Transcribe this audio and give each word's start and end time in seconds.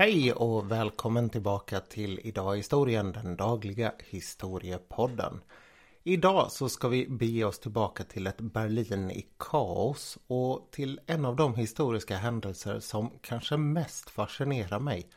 Hej 0.00 0.32
och 0.32 0.70
välkommen 0.70 1.30
tillbaka 1.30 1.80
till 1.80 2.20
Idag 2.22 2.54
i 2.54 2.56
historien, 2.56 3.12
den 3.12 3.36
dagliga 3.36 3.92
historiepodden. 3.98 5.40
Idag 6.02 6.52
så 6.52 6.68
ska 6.68 6.88
vi 6.88 7.08
bege 7.08 7.44
oss 7.44 7.58
tillbaka 7.58 8.04
till 8.04 8.26
ett 8.26 8.40
Berlin 8.40 9.10
i 9.10 9.26
kaos 9.38 10.18
och 10.26 10.68
till 10.70 11.00
en 11.06 11.24
av 11.24 11.36
de 11.36 11.54
historiska 11.54 12.16
händelser 12.16 12.80
som 12.80 13.10
kanske 13.20 13.56
mest 13.56 14.10
fascinerar 14.10 14.80
mig. 14.80 15.08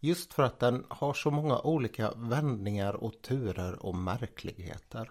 Just 0.00 0.32
för 0.32 0.42
att 0.42 0.58
den 0.58 0.84
har 0.88 1.14
så 1.14 1.30
många 1.30 1.58
olika 1.58 2.12
vändningar 2.16 2.94
och 2.94 3.22
turer 3.22 3.86
och 3.86 3.94
märkligheter. 3.94 5.10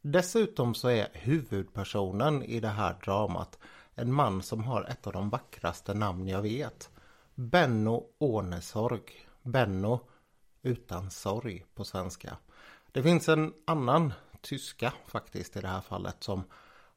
Dessutom 0.00 0.74
så 0.74 0.88
är 0.88 1.08
huvudpersonen 1.12 2.42
i 2.42 2.60
det 2.60 2.68
här 2.68 2.96
dramat 3.04 3.58
en 3.94 4.12
man 4.12 4.42
som 4.42 4.64
har 4.64 4.84
ett 4.84 5.06
av 5.06 5.12
de 5.12 5.30
vackraste 5.30 5.94
namn 5.94 6.28
jag 6.28 6.42
vet. 6.42 6.90
Benno 7.36 8.06
Ånesorg. 8.18 9.02
Benno 9.42 10.00
utan 10.62 11.10
sorg 11.10 11.64
på 11.74 11.84
svenska. 11.84 12.36
Det 12.92 13.02
finns 13.02 13.28
en 13.28 13.52
annan 13.64 14.12
tyska 14.40 14.92
faktiskt 15.06 15.56
i 15.56 15.60
det 15.60 15.68
här 15.68 15.80
fallet 15.80 16.16
som 16.20 16.44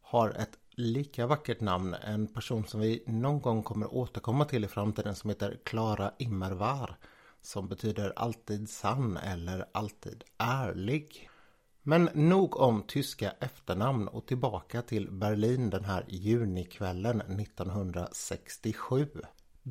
har 0.01 0.29
ett 0.29 0.57
lika 0.69 1.27
vackert 1.27 1.61
namn. 1.61 1.93
En 1.93 2.27
person 2.27 2.65
som 2.65 2.79
vi 2.79 3.03
någon 3.07 3.41
gång 3.41 3.63
kommer 3.63 3.93
återkomma 3.93 4.45
till 4.45 4.63
i 4.63 4.67
framtiden 4.67 5.15
som 5.15 5.29
heter 5.29 5.59
Klara 5.63 6.11
Immerwahr. 6.17 6.97
Som 7.41 7.67
betyder 7.67 8.13
alltid 8.15 8.69
sann 8.69 9.17
eller 9.17 9.65
alltid 9.71 10.23
ärlig. 10.37 11.29
Men 11.81 12.09
nog 12.13 12.57
om 12.57 12.83
tyska 12.83 13.31
efternamn 13.39 14.07
och 14.07 14.25
tillbaka 14.25 14.81
till 14.81 15.11
Berlin 15.11 15.69
den 15.69 15.85
här 15.85 16.05
junikvällen 16.07 17.21
1967. 17.21 19.07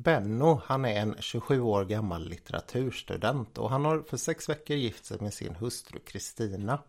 Benno, 0.03 0.61
han 0.65 0.85
är 0.85 1.01
en 1.01 1.15
27 1.19 1.61
år 1.61 1.85
gammal 1.85 2.29
litteraturstudent 2.29 3.57
och 3.57 3.69
han 3.69 3.85
har 3.85 4.01
för 4.01 4.17
sex 4.17 4.49
veckor 4.49 4.77
gift 4.77 5.05
sig 5.05 5.17
med 5.21 5.33
sin 5.33 5.55
hustru 5.55 5.99
Kristina. 5.99 6.79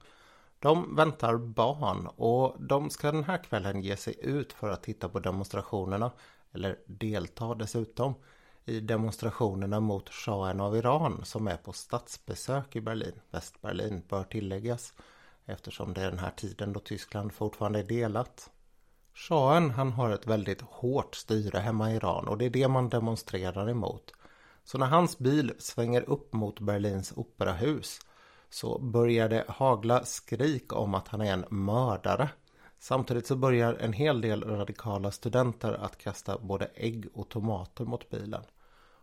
De 0.59 0.97
väntar 0.97 1.37
barn 1.37 2.06
och 2.06 2.56
de 2.59 2.91
ska 2.91 3.12
den 3.12 3.25
här 3.25 3.45
kvällen 3.45 3.83
ge 3.83 3.97
sig 3.97 4.15
ut 4.20 4.53
för 4.53 4.69
att 4.69 4.83
titta 4.83 5.09
på 5.09 5.20
demonstrationerna, 5.20 6.11
eller 6.53 6.78
delta 6.87 7.55
dessutom, 7.55 8.15
i 8.65 8.81
demonstrationerna 8.81 9.81
mot 9.81 10.09
shahen 10.11 10.61
av 10.61 10.77
Iran 10.77 11.20
som 11.25 11.48
är 11.48 11.56
på 11.56 11.72
statsbesök 11.72 12.77
i 12.77 12.81
Berlin. 12.81 13.20
Västberlin 13.31 14.03
bör 14.09 14.25
tilläggas 14.25 14.95
eftersom 15.45 15.95
det 15.95 16.03
är 16.03 16.11
den 16.11 16.19
här 16.19 16.33
tiden 16.37 16.72
då 16.72 16.81
Tyskland 16.81 17.33
fortfarande 17.33 17.78
är 17.78 17.84
delat. 17.84 18.50
Shahen 19.19 19.71
han 19.71 19.93
har 19.93 20.11
ett 20.11 20.27
väldigt 20.27 20.61
hårt 20.61 21.15
styre 21.15 21.59
hemma 21.59 21.93
i 21.93 21.97
Iran 21.97 22.29
och 22.29 22.39
det 22.39 22.45
är 22.45 22.51
det 22.51 22.69
man 22.69 22.89
demonstrerar 22.89 23.71
emot. 23.71 24.13
Så 24.65 24.79
när 24.79 24.87
hans 24.87 25.19
bil 25.19 25.53
svänger 25.59 26.11
upp 26.11 26.33
mot 26.33 26.61
Berlins 26.61 27.13
operahus 27.17 28.01
så 28.51 28.79
börjar 28.79 29.29
det 29.29 29.45
hagla 29.49 30.05
skrik 30.05 30.73
om 30.73 30.95
att 30.95 31.09
han 31.09 31.21
är 31.21 31.33
en 31.33 31.45
mördare. 31.51 32.29
Samtidigt 32.79 33.27
så 33.27 33.37
börjar 33.37 33.75
en 33.75 33.93
hel 33.93 34.21
del 34.21 34.45
radikala 34.45 35.11
studenter 35.11 35.73
att 35.73 35.99
kasta 35.99 36.39
både 36.39 36.71
ägg 36.75 37.09
och 37.15 37.29
tomater 37.29 37.85
mot 37.85 38.11
bilen. 38.11 38.43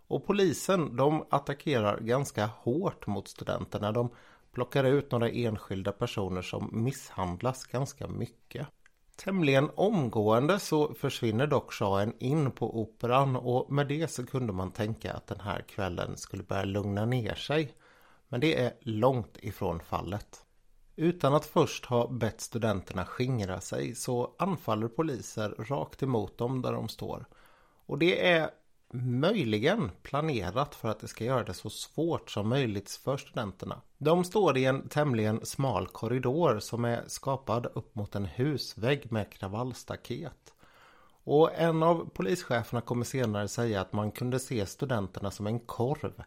Och 0.08 0.26
polisen 0.26 0.96
de 0.96 1.26
attackerar 1.30 2.00
ganska 2.00 2.46
hårt 2.46 3.08
mot 3.08 3.28
studenterna. 3.28 3.92
De 3.92 4.10
plockar 4.52 4.84
ut 4.84 5.12
några 5.12 5.30
enskilda 5.30 5.92
personer 5.92 6.42
som 6.42 6.70
misshandlas 6.72 7.66
ganska 7.66 8.08
mycket. 8.08 8.68
Tämligen 9.16 9.70
omgående 9.76 10.60
så 10.60 10.94
försvinner 10.94 11.48
dock 11.48 11.74
shahen 11.74 12.14
in 12.20 12.52
på 12.52 12.82
operan 12.82 13.36
och 13.36 13.72
med 13.72 13.88
det 13.88 14.08
så 14.08 14.26
kunde 14.26 14.54
man 14.54 14.72
tänka 14.72 15.14
att 15.14 15.28
den 15.28 15.40
här 15.40 15.62
kvällen 15.62 16.18
skulle 16.18 16.44
börja 16.44 16.64
lugna 16.64 17.06
ner 17.06 17.36
sig. 17.36 17.76
Men 18.28 18.40
det 18.42 18.62
är 18.62 18.74
långt 18.82 19.38
ifrån 19.40 19.80
fallet. 19.80 20.46
Utan 20.96 21.34
att 21.34 21.46
först 21.46 21.86
ha 21.86 22.08
bett 22.08 22.42
studenterna 22.42 23.06
skingra 23.06 23.62
sig 23.62 23.96
så 23.96 24.36
anfaller 24.40 24.88
poliser 24.88 25.50
rakt 25.50 26.04
emot 26.04 26.38
dem 26.38 26.62
där 26.62 26.72
de 26.72 26.90
står. 26.90 27.26
Och 27.86 27.98
det 27.98 28.28
är 28.28 28.50
möjligen 29.04 29.92
planerat 30.02 30.76
för 30.76 30.90
att 30.90 31.00
det 31.00 31.08
ska 31.08 31.24
göra 31.24 31.44
det 31.44 31.54
så 31.54 31.70
svårt 31.70 32.32
som 32.32 32.50
möjligt 32.50 32.92
för 32.92 33.18
studenterna. 33.18 33.82
De 33.98 34.24
står 34.24 34.58
i 34.58 34.66
en 34.66 34.90
tämligen 34.90 35.46
smal 35.46 35.88
korridor 35.88 36.60
som 36.60 36.86
är 36.86 37.04
skapad 37.08 37.68
upp 37.74 37.96
mot 37.96 38.16
en 38.16 38.26
husvägg 38.26 39.12
med 39.12 39.32
kravallstaket. 39.32 40.54
Och 41.24 41.50
en 41.56 41.84
av 41.84 42.10
polischeferna 42.14 42.82
kommer 42.82 43.06
senare 43.06 43.48
säga 43.48 43.82
att 43.82 43.94
man 43.94 44.12
kunde 44.12 44.40
se 44.40 44.66
studenterna 44.66 45.32
som 45.32 45.48
en 45.48 45.60
korv. 45.60 46.24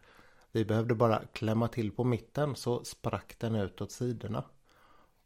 Vi 0.51 0.65
behövde 0.65 0.95
bara 0.95 1.21
klämma 1.33 1.67
till 1.67 1.91
på 1.91 2.03
mitten 2.03 2.55
så 2.55 2.83
sprack 2.83 3.35
den 3.39 3.55
ut 3.55 3.81
åt 3.81 3.91
sidorna. 3.91 4.43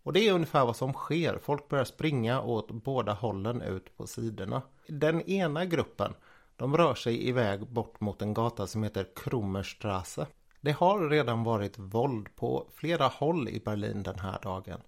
Och 0.03 0.13
det 0.13 0.27
är 0.27 0.33
ungefär 0.33 0.65
vad 0.65 0.75
som 0.75 0.93
sker. 0.93 1.39
Folk 1.43 1.69
börjar 1.69 1.85
springa 1.85 2.41
åt 2.41 2.71
båda 2.71 3.13
hållen 3.13 3.61
ut 3.61 3.97
på 3.97 4.07
sidorna. 4.07 4.61
Den 4.87 5.21
ena 5.21 5.65
gruppen 5.65 6.13
de 6.55 6.77
rör 6.77 6.95
sig 6.95 7.27
iväg 7.27 7.67
bort 7.67 7.99
mot 7.99 8.21
en 8.21 8.33
gata 8.33 8.67
som 8.67 8.83
heter 8.83 9.07
Krummerstrasse. 9.15 10.27
Det 10.61 10.71
har 10.71 11.09
redan 11.09 11.43
varit 11.43 11.79
våld 11.79 12.35
på 12.35 12.67
flera 12.73 13.07
håll 13.07 13.49
i 13.49 13.59
Berlin 13.59 14.03
den 14.03 14.19
här 14.19 14.39
dagen. 14.43 14.81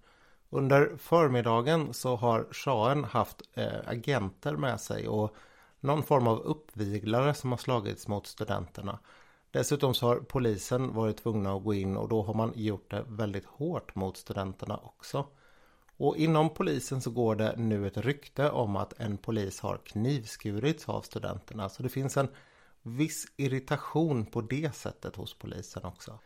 Under 0.50 0.96
förmiddagen 0.96 1.94
så 1.94 2.16
har 2.16 2.46
shahen 2.52 3.04
haft 3.04 3.42
eh, 3.54 3.66
agenter 3.86 4.56
med 4.56 4.80
sig 4.80 5.08
och 5.08 5.34
någon 5.80 6.02
form 6.02 6.26
av 6.26 6.40
uppviglare 6.40 7.34
som 7.34 7.50
har 7.50 7.58
slagits 7.58 8.08
mot 8.08 8.26
studenterna. 8.26 8.98
Dessutom 9.50 9.94
så 9.94 10.06
har 10.06 10.16
polisen 10.16 10.94
varit 10.94 11.16
tvungna 11.16 11.54
att 11.54 11.64
gå 11.64 11.74
in 11.74 11.96
och 11.96 12.08
då 12.08 12.22
har 12.22 12.34
man 12.34 12.52
gjort 12.54 12.90
det 12.90 13.04
väldigt 13.08 13.46
hårt 13.46 13.94
mot 13.94 14.16
studenterna 14.16 14.76
också. 14.76 15.26
Och 15.96 16.16
inom 16.16 16.54
polisen 16.54 17.00
så 17.00 17.10
går 17.10 17.36
det 17.36 17.54
nu 17.56 17.86
ett 17.86 17.96
rykte 17.96 18.50
om 18.50 18.76
att 18.76 19.00
en 19.00 19.18
polis 19.18 19.60
har 19.60 19.78
knivskurits 19.84 20.88
av 20.88 21.02
studenterna. 21.02 21.68
Så 21.68 21.82
det 21.82 21.88
finns 21.88 22.16
en 22.16 22.28
viss 22.82 23.26
irritation 23.36 24.26
på 24.26 24.40
det 24.40 24.74
sättet 24.74 25.16
hos 25.16 25.34
polisen 25.34 25.84
också. 25.84 26.18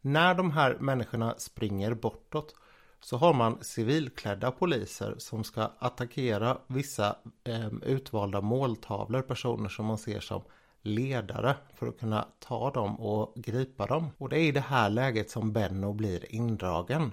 När 0.00 0.34
de 0.34 0.50
här 0.50 0.76
människorna 0.80 1.34
springer 1.38 1.94
bortåt 1.94 2.54
så 3.00 3.16
har 3.16 3.34
man 3.34 3.58
civilklädda 3.60 4.50
poliser 4.50 5.14
som 5.18 5.44
ska 5.44 5.70
attackera 5.78 6.58
vissa 6.66 7.16
eh, 7.44 7.68
utvalda 7.82 8.40
måltavlor, 8.40 9.22
personer 9.22 9.68
som 9.68 9.86
man 9.86 9.98
ser 9.98 10.20
som 10.20 10.42
ledare 10.82 11.56
för 11.74 11.86
att 11.86 11.98
kunna 11.98 12.26
ta 12.38 12.70
dem 12.70 13.00
och 13.00 13.32
gripa 13.36 13.86
dem. 13.86 14.10
Och 14.18 14.28
det 14.28 14.38
är 14.38 14.44
i 14.44 14.52
det 14.52 14.60
här 14.60 14.90
läget 14.90 15.30
som 15.30 15.52
Benno 15.52 15.92
blir 15.92 16.34
indragen. 16.34 17.12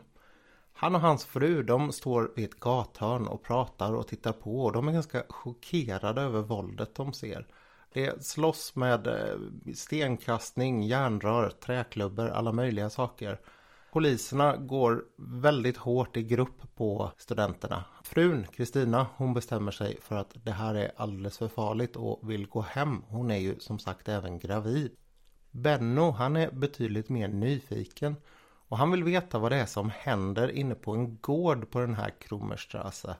Han 0.82 0.96
och 0.96 1.02
hans 1.02 1.26
fru 1.26 1.64
de 1.64 1.92
står 1.92 2.32
vid 2.36 2.46
ett 2.46 2.60
gathörn 2.60 3.28
och 3.28 3.44
pratar 3.44 3.94
och 3.94 4.08
tittar 4.08 4.32
på 4.32 4.66
och 4.66 4.72
de 4.72 4.88
är 4.88 4.92
ganska 4.92 5.24
chockerade 5.30 6.22
över 6.22 6.42
våldet 6.42 6.96
de 6.96 7.14
ser. 7.14 7.48
Det 7.94 8.26
slåss 8.26 8.76
med 8.76 9.08
eh, 9.08 9.74
stenkastning, 9.76 10.84
järnrör, 10.84 11.50
träklubbor, 11.50 12.30
alla 12.30 12.52
möjliga 12.52 12.90
saker. 12.90 13.40
Poliserna 13.92 14.58
går 14.58 15.06
väldigt 15.18 15.78
hårt 15.78 16.18
i 16.18 16.24
grupp 16.24 16.76
på 16.76 17.12
studenterna. 17.18 17.84
Frun, 18.04 18.48
Kristina, 18.52 19.08
hon 19.16 19.34
bestämmer 19.34 19.72
sig 19.72 19.98
för 20.02 20.16
att 20.16 20.32
det 20.44 20.52
här 20.52 20.76
är 20.76 20.92
alldeles 20.98 21.38
för 21.38 21.48
farligt 21.48 21.96
och 21.96 22.30
vill 22.30 22.48
gå 22.48 22.62
hem. 22.62 23.04
Hon 23.08 23.32
är 23.32 23.38
ju 23.38 23.60
som 23.60 23.80
sagt 23.80 24.10
även 24.10 24.40
gravid. 24.40 24.92
Benno, 25.52 26.12
han 26.12 26.36
är 26.36 26.52
betydligt 26.52 27.10
mer 27.10 27.28
nyfiken 27.28 28.16
och 28.70 28.78
han 28.78 28.92
vill 28.92 29.04
veta 29.04 29.40
vad 29.40 29.52
det 29.52 29.58
är 29.58 29.66
som 29.66 29.90
händer 29.90 30.52
inne 30.52 30.76
på 30.76 30.92
en 30.92 31.18
gård 31.18 31.72
på 31.72 31.80
den 31.80 31.96
här 31.96 32.10
Krummerstrasse. 32.20 33.16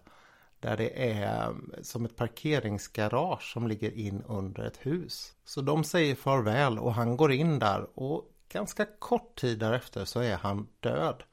Där 0.60 0.78
det 0.78 1.12
är 1.12 1.48
eh, 1.48 1.54
som 1.82 2.06
ett 2.06 2.16
parkeringsgarage 2.16 3.54
som 3.54 3.68
ligger 3.68 3.92
in 3.92 4.24
under 4.28 4.64
ett 4.64 4.86
hus. 4.86 5.34
Så 5.46 5.62
de 5.62 5.84
säger 5.84 6.16
farväl 6.16 6.80
och 6.80 6.94
han 6.94 7.18
går 7.18 7.32
in 7.32 7.60
där 7.60 7.88
och 8.00 8.32
ganska 8.50 8.86
kort 9.00 9.40
tid 9.40 9.60
därefter 9.60 10.06
så 10.06 10.20
är 10.20 10.36
han 10.36 10.68
död. 10.80 11.24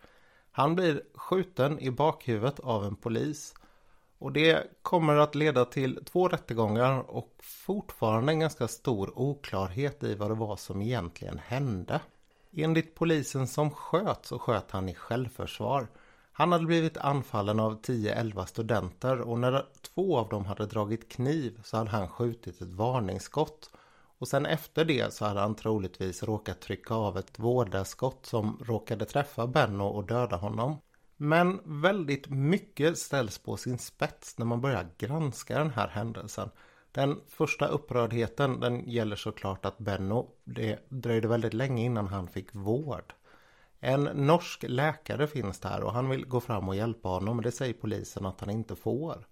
Han 0.50 0.74
blir 0.74 1.02
skjuten 1.14 1.78
i 1.78 1.90
bakhuvudet 1.90 2.60
av 2.60 2.84
en 2.84 2.96
polis. 2.96 3.54
Och 4.18 4.32
det 4.32 4.82
kommer 4.82 5.16
att 5.16 5.34
leda 5.34 5.64
till 5.64 6.04
två 6.04 6.28
rättegångar 6.28 7.10
och 7.10 7.34
fortfarande 7.42 8.32
en 8.32 8.40
ganska 8.40 8.68
stor 8.68 9.18
oklarhet 9.18 10.02
i 10.02 10.14
vad 10.14 10.30
det 10.30 10.34
var 10.34 10.56
som 10.56 10.82
egentligen 10.82 11.38
hände. 11.38 12.00
Enligt 12.58 12.94
polisen 12.94 13.46
som 13.46 13.70
sköt 13.70 14.26
så 14.26 14.38
sköt 14.38 14.70
han 14.70 14.88
i 14.88 14.94
självförsvar. 14.94 15.88
Han 16.32 16.52
hade 16.52 16.66
blivit 16.66 16.96
anfallen 16.96 17.60
av 17.60 17.80
10-11 17.80 18.44
studenter 18.44 19.20
och 19.20 19.38
när 19.38 19.64
två 19.94 20.18
av 20.18 20.28
dem 20.28 20.44
hade 20.44 20.66
dragit 20.66 21.08
kniv 21.08 21.60
så 21.64 21.76
hade 21.76 21.90
han 21.90 22.08
skjutit 22.08 22.60
ett 22.60 22.72
varningsskott. 22.72 23.70
Och 24.18 24.28
sen 24.28 24.46
efter 24.46 24.84
det 24.84 25.14
så 25.14 25.24
hade 25.24 25.40
han 25.40 25.54
troligtvis 25.54 26.22
råkat 26.22 26.60
trycka 26.60 26.94
av 26.94 27.18
ett 27.18 27.38
vådaskott 27.38 28.26
som 28.26 28.62
råkade 28.64 29.04
träffa 29.04 29.46
Benno 29.46 29.84
och 29.84 30.06
döda 30.06 30.36
honom. 30.36 30.76
Men 31.16 31.60
väldigt 31.82 32.28
mycket 32.28 32.98
ställs 32.98 33.38
på 33.38 33.56
sin 33.56 33.78
spets 33.78 34.38
när 34.38 34.46
man 34.46 34.60
börjar 34.60 34.88
granska 34.98 35.58
den 35.58 35.70
här 35.70 35.88
händelsen. 35.88 36.50
Den 36.96 37.20
första 37.28 37.66
upprördheten 37.66 38.60
den 38.60 38.90
gäller 38.90 39.16
såklart 39.16 39.66
att 39.66 39.78
Benno, 39.78 40.30
det 40.44 40.78
dröjde 40.88 41.28
väldigt 41.28 41.54
länge 41.54 41.84
innan 41.84 42.06
han 42.06 42.28
fick 42.28 42.54
vård. 42.54 43.14
En 43.80 44.04
norsk 44.04 44.64
läkare 44.68 45.26
finns 45.26 45.60
där 45.60 45.82
och 45.82 45.92
han 45.92 46.08
vill 46.08 46.26
gå 46.26 46.40
fram 46.40 46.68
och 46.68 46.76
hjälpa 46.76 47.08
honom 47.08 47.36
men 47.36 47.42
det 47.42 47.52
säger 47.52 47.74
polisen 47.74 48.26
att 48.26 48.40
han 48.40 48.50
inte 48.50 48.76
får. 48.76 49.26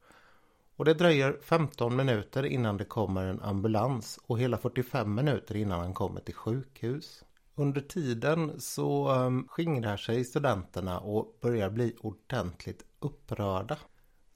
Och 0.76 0.84
det 0.84 0.94
dröjer 0.94 1.38
15 1.42 1.96
minuter 1.96 2.44
innan 2.46 2.76
det 2.76 2.84
kommer 2.84 3.26
en 3.26 3.40
ambulans 3.40 4.18
och 4.26 4.38
hela 4.38 4.58
45 4.58 5.14
minuter 5.14 5.56
innan 5.56 5.80
han 5.80 5.94
kommer 5.94 6.20
till 6.20 6.34
sjukhus. 6.34 7.24
Under 7.54 7.80
tiden 7.80 8.60
så 8.60 9.08
ehm, 9.08 9.48
skingrar 9.48 9.96
sig 9.96 10.24
studenterna 10.24 11.00
och 11.00 11.38
börjar 11.40 11.70
bli 11.70 11.96
ordentligt 12.00 12.84
upprörda. 13.00 13.78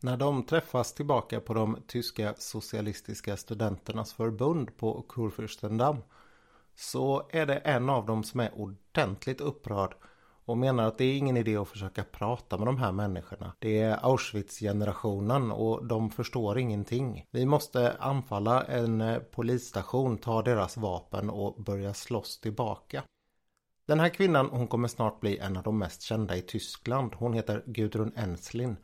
När 0.00 0.16
de 0.16 0.42
träffas 0.42 0.94
tillbaka 0.94 1.40
på 1.40 1.54
de 1.54 1.78
tyska 1.86 2.34
socialistiska 2.38 3.36
studenternas 3.36 4.12
förbund 4.12 4.76
på 4.76 5.04
Kurfürstendamm 5.08 6.02
så 6.74 7.28
är 7.30 7.46
det 7.46 7.56
en 7.56 7.90
av 7.90 8.06
dem 8.06 8.22
som 8.22 8.40
är 8.40 8.54
ordentligt 8.54 9.40
upprörd 9.40 9.94
och 10.44 10.58
menar 10.58 10.84
att 10.84 10.98
det 10.98 11.04
är 11.04 11.16
ingen 11.16 11.36
idé 11.36 11.56
att 11.56 11.68
försöka 11.68 12.04
prata 12.04 12.58
med 12.58 12.66
de 12.66 12.78
här 12.78 12.92
människorna. 12.92 13.52
Det 13.58 13.78
är 13.78 14.04
Auschwitz-generationen 14.04 15.50
och 15.52 15.86
de 15.86 16.10
förstår 16.10 16.58
ingenting. 16.58 17.24
Vi 17.30 17.46
måste 17.46 17.96
anfalla 18.00 18.62
en 18.62 19.00
eh, 19.00 19.18
polisstation, 19.18 20.18
ta 20.18 20.42
deras 20.42 20.76
vapen 20.76 21.30
och 21.30 21.62
börja 21.62 21.94
slåss 21.94 22.40
tillbaka. 22.40 23.02
Den 23.86 24.00
här 24.00 24.08
kvinnan 24.08 24.48
hon 24.50 24.66
kommer 24.66 24.88
snart 24.88 25.20
bli 25.20 25.38
en 25.38 25.56
av 25.56 25.62
de 25.62 25.78
mest 25.78 26.02
kända 26.02 26.36
i 26.36 26.42
Tyskland. 26.42 27.14
Hon 27.14 27.32
heter 27.32 27.62
Gudrun 27.66 28.12
Enslin 28.16 28.76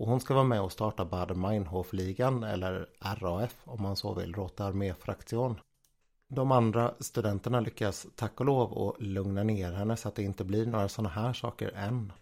och 0.00 0.06
hon 0.06 0.20
ska 0.20 0.34
vara 0.34 0.44
med 0.44 0.60
och 0.60 0.72
starta 0.72 1.04
Baader-Meinhof-ligan 1.04 2.44
eller 2.44 2.88
RAF 3.00 3.56
om 3.64 3.82
man 3.82 3.96
så 3.96 4.14
vill, 4.14 4.34
Rote 4.34 4.64
Armee-fraktion. 4.64 5.60
De 6.28 6.52
andra 6.52 6.94
studenterna 7.00 7.60
lyckas 7.60 8.06
tack 8.16 8.40
och 8.40 8.46
lov 8.46 8.88
att 8.88 9.02
lugna 9.02 9.42
ner 9.42 9.72
henne 9.72 9.96
så 9.96 10.08
att 10.08 10.14
det 10.14 10.22
inte 10.22 10.44
blir 10.44 10.66
några 10.66 10.88
sådana 10.88 11.08
här 11.08 11.32
saker 11.32 11.72
än. 11.76 12.12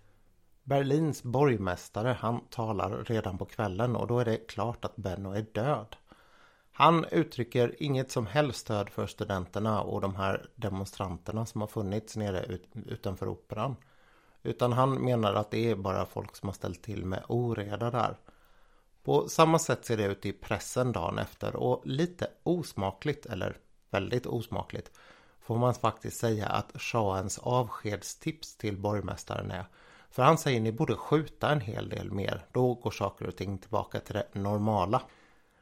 Berlins 0.62 1.22
borgmästare 1.22 2.16
han 2.20 2.40
talar 2.50 3.04
redan 3.04 3.38
på 3.38 3.44
kvällen 3.44 3.96
och 3.96 4.06
då 4.06 4.18
är 4.18 4.24
det 4.24 4.36
klart 4.36 4.84
att 4.84 4.96
Benno 4.96 5.30
är 5.32 5.46
död. 5.52 5.96
Han 6.72 7.04
uttrycker 7.04 7.82
inget 7.82 8.10
som 8.10 8.26
helst 8.26 8.60
stöd 8.60 8.90
för 8.90 9.06
studenterna 9.06 9.82
och 9.82 10.00
de 10.00 10.14
här 10.14 10.50
demonstranterna 10.54 11.46
som 11.46 11.60
har 11.60 11.68
funnits 11.68 12.16
nere 12.16 12.58
utanför 12.72 13.28
operan. 13.28 13.76
Utan 14.42 14.72
han 14.72 15.04
menar 15.04 15.34
att 15.34 15.50
det 15.50 15.70
är 15.70 15.76
bara 15.76 16.06
folk 16.06 16.36
som 16.36 16.48
har 16.48 16.54
ställt 16.54 16.82
till 16.82 17.04
med 17.04 17.24
oreda 17.28 17.90
där. 17.90 18.16
På 19.02 19.28
samma 19.28 19.58
sätt 19.58 19.84
ser 19.84 19.96
det 19.96 20.04
ut 20.04 20.26
i 20.26 20.32
pressen 20.32 20.92
dagen 20.92 21.18
efter 21.18 21.56
och 21.56 21.86
lite 21.86 22.30
osmakligt 22.42 23.26
eller 23.26 23.56
väldigt 23.90 24.26
osmakligt 24.26 24.90
får 25.40 25.58
man 25.58 25.74
faktiskt 25.74 26.20
säga 26.20 26.46
att 26.46 26.80
shahens 26.80 27.38
avskedstips 27.38 28.56
till 28.56 28.78
borgmästaren 28.78 29.50
är. 29.50 29.64
För 30.10 30.22
han 30.22 30.38
säger 30.38 30.60
ni 30.60 30.72
borde 30.72 30.94
skjuta 30.94 31.50
en 31.50 31.60
hel 31.60 31.88
del 31.88 32.12
mer. 32.12 32.46
Då 32.52 32.74
går 32.74 32.90
saker 32.90 33.26
och 33.26 33.36
ting 33.36 33.58
tillbaka 33.58 34.00
till 34.00 34.14
det 34.14 34.26
normala. 34.32 35.02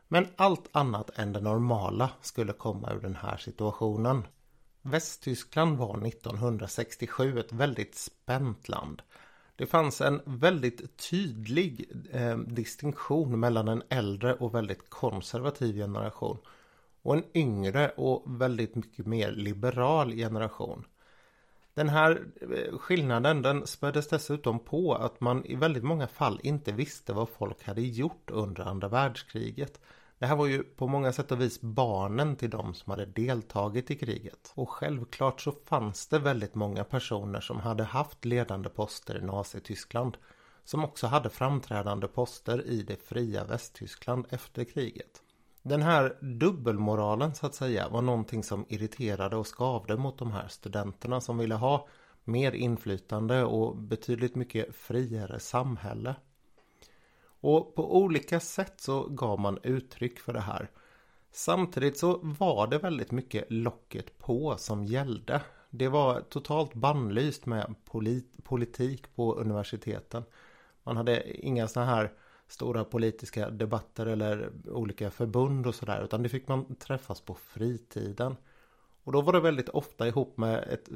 Men 0.09 0.29
allt 0.37 0.69
annat 0.73 1.19
än 1.19 1.33
det 1.33 1.41
normala 1.41 2.11
skulle 2.21 2.53
komma 2.53 2.93
ur 2.93 3.01
den 3.01 3.17
här 3.17 3.37
situationen. 3.37 4.27
Västtyskland 4.87 5.79
var 5.79 6.07
1967 6.07 7.39
ett 7.39 7.53
väldigt 7.53 7.95
spänt 7.95 8.69
land. 8.69 9.03
Det 9.57 9.67
fanns 9.67 10.01
en 10.01 10.21
väldigt 10.25 10.97
tydlig 11.11 11.91
eh, 12.13 12.39
distinktion 12.39 13.41
mellan 13.41 13.69
en 13.69 13.83
äldre 13.89 14.35
och 14.35 14.55
väldigt 14.55 14.91
konservativ 14.91 15.75
generation 15.75 16.39
och 17.03 17.15
en 17.15 17.25
yngre 17.35 17.89
och 17.89 18.23
väldigt 18.27 18.75
mycket 18.75 19.07
mer 19.07 19.33
liberal 19.33 20.13
generation. 20.13 20.85
Den 21.75 21.89
här 21.89 22.23
eh, 22.41 22.79
skillnaden 22.79 23.43
den 23.43 23.67
späddes 23.67 24.09
dessutom 24.09 24.59
på 24.59 24.95
att 24.95 25.21
man 25.21 25.45
i 25.45 25.55
väldigt 25.55 25.85
många 25.85 26.07
fall 26.07 26.41
inte 26.43 26.73
visste 26.73 27.13
vad 27.13 27.29
folk 27.29 27.65
hade 27.65 27.83
gjort 27.83 28.31
under 28.31 28.65
andra 28.65 28.89
världskriget. 28.89 29.81
Det 30.19 30.27
här 30.27 30.37
var 30.37 30.47
ju 30.47 30.63
på 30.63 30.87
många 30.89 31.13
sätt 31.13 31.33
och 31.33 31.41
vis 31.41 31.61
barnen 31.61 32.37
till 32.37 32.51
de 32.51 32.75
som 32.75 32.91
hade 32.91 33.07
deltagit 33.07 33.91
i 33.91 33.97
kriget. 33.97 34.53
Och 34.55 34.71
självklart 34.71 35.41
så 35.41 35.53
fanns 35.53 36.07
det 36.07 36.19
väldigt 36.19 36.55
många 36.55 36.85
personer 36.85 37.41
som 37.41 37.61
hade 37.61 37.85
haft 37.85 38.25
ledande 38.25 38.69
poster 38.69 39.19
i 39.19 39.23
Nazityskland. 39.23 40.17
Som 40.65 40.85
också 40.85 41.07
hade 41.07 41.31
framträdande 41.31 42.09
poster 42.09 42.67
i 42.67 42.83
det 42.83 42.97
fria 42.97 43.45
Västtyskland 43.45 44.27
efter 44.31 44.65
kriget. 44.65 45.23
Den 45.63 45.83
här 45.83 46.19
dubbelmoralen 46.21 47.35
så 47.35 47.47
att 47.47 47.55
säga 47.55 47.89
var 47.89 48.03
någonting 48.03 48.43
som 48.43 48.67
irriterade 48.69 49.37
och 49.37 49.47
skavde 49.47 49.97
mot 49.97 50.19
de 50.19 50.33
här 50.33 50.49
studenterna 50.49 51.21
som 51.21 51.39
ville 51.39 51.55
ha 51.55 51.89
mer 52.25 52.53
inflytande 52.53 53.45
och 53.45 53.77
betydligt 53.77 54.35
mycket 54.35 54.75
friare 54.75 55.41
samhälle. 55.41 56.15
Och 57.47 57.75
på 57.75 57.97
olika 57.97 58.41
sätt 58.41 58.81
så 58.81 59.03
gav 59.03 59.41
man 59.41 59.59
uttryck 59.63 60.19
för 60.19 60.33
det 60.33 60.41
här. 60.41 60.71
Samtidigt 61.33 61.99
så 61.99 62.21
var 62.23 62.67
det 62.67 62.79
väldigt 62.79 63.11
mycket 63.11 63.45
locket 63.49 64.19
på 64.19 64.57
som 64.59 64.85
gällde. 64.85 65.43
Det 65.71 65.89
var 65.89 66.21
totalt 66.21 66.75
bannlyst 66.75 67.47
med 67.47 67.75
polit 67.85 68.45
politik 68.45 69.15
på 69.15 69.35
universiteten. 69.35 70.23
Man 70.83 70.97
hade 70.97 71.47
inga 71.47 71.69
sådana 71.69 71.91
här 71.91 72.13
stora 72.49 72.85
politiska 72.85 73.51
debatter 73.51 74.07
eller 74.07 74.53
olika 74.69 75.11
förbund 75.11 75.67
och 75.67 75.75
sådär. 75.75 76.05
Utan 76.05 76.23
det 76.23 76.29
fick 76.29 76.49
man 76.49 76.75
träffas 76.75 77.21
på 77.21 77.35
fritiden. 77.35 78.37
Och 79.05 79.13
då 79.13 79.21
var 79.21 79.33
det 79.33 79.41
väldigt 79.41 79.69
ofta 79.69 80.09
ihop 80.09 80.37
med 80.37 80.69
ett, 80.69 80.89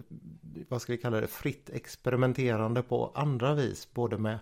vad 0.69 0.83
ska 0.83 0.93
vi 0.93 0.99
kalla 0.99 1.21
det, 1.21 1.27
fritt 1.27 1.71
experimenterande 1.71 2.83
på 2.83 3.13
andra 3.15 3.55
vis. 3.55 3.95
Både 3.95 4.19
med 4.19 4.39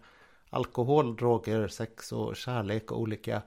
alkohol, 0.51 1.17
droger, 1.17 1.69
sex 1.69 2.13
och 2.13 2.37
kärlek 2.37 2.93
och 2.93 3.01
olika 3.01 3.43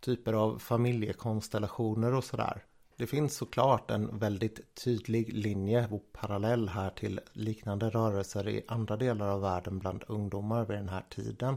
typer 0.00 0.32
av 0.32 0.58
familjekonstellationer 0.58 2.14
och 2.14 2.24
sådär. 2.24 2.64
Det 2.96 3.06
finns 3.06 3.36
såklart 3.36 3.90
en 3.90 4.18
väldigt 4.18 4.74
tydlig 4.84 5.32
linje 5.32 5.88
och 5.90 6.02
parallell 6.12 6.68
här 6.68 6.90
till 6.90 7.20
liknande 7.32 7.90
rörelser 7.90 8.48
i 8.48 8.64
andra 8.68 8.96
delar 8.96 9.28
av 9.28 9.40
världen 9.40 9.78
bland 9.78 10.04
ungdomar 10.08 10.64
vid 10.64 10.78
den 10.78 10.88
här 10.88 11.04
tiden. 11.10 11.56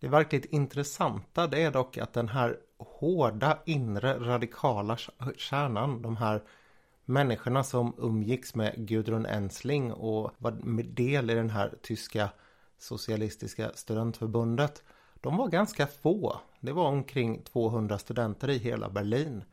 Det 0.00 0.08
verkligt 0.08 0.44
intressanta 0.44 1.46
det 1.46 1.62
är 1.62 1.70
dock 1.70 1.98
att 1.98 2.12
den 2.12 2.28
här 2.28 2.56
hårda 2.78 3.58
inre 3.64 4.18
radikala 4.18 4.96
kärnan, 5.36 6.02
de 6.02 6.16
här 6.16 6.42
människorna 7.04 7.64
som 7.64 7.94
umgicks 7.98 8.54
med 8.54 8.74
Gudrun 8.76 9.26
Ensling 9.26 9.92
och 9.92 10.30
var 10.38 10.50
del 10.82 11.30
i 11.30 11.34
den 11.34 11.50
här 11.50 11.74
tyska 11.82 12.30
socialistiska 12.78 13.70
studentförbundet. 13.74 14.82
De 15.20 15.36
var 15.36 15.48
ganska 15.48 15.86
få. 15.86 16.40
Det 16.60 16.72
var 16.72 16.88
omkring 16.88 17.42
200 17.42 17.98
studenter 17.98 18.50
i 18.50 18.58
hela 18.58 18.88
Berlin. 18.88 19.44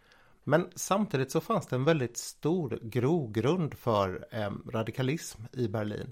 Men 0.44 0.70
samtidigt 0.76 1.32
så 1.32 1.42
fanns 1.42 1.68
det 1.68 1.76
en 1.76 1.86
väldigt 1.86 2.18
stor 2.18 2.80
grogrund 2.82 3.74
för 3.74 4.28
eh, 4.32 4.52
radikalism 4.72 5.42
i 5.52 5.68
Berlin. 5.68 6.12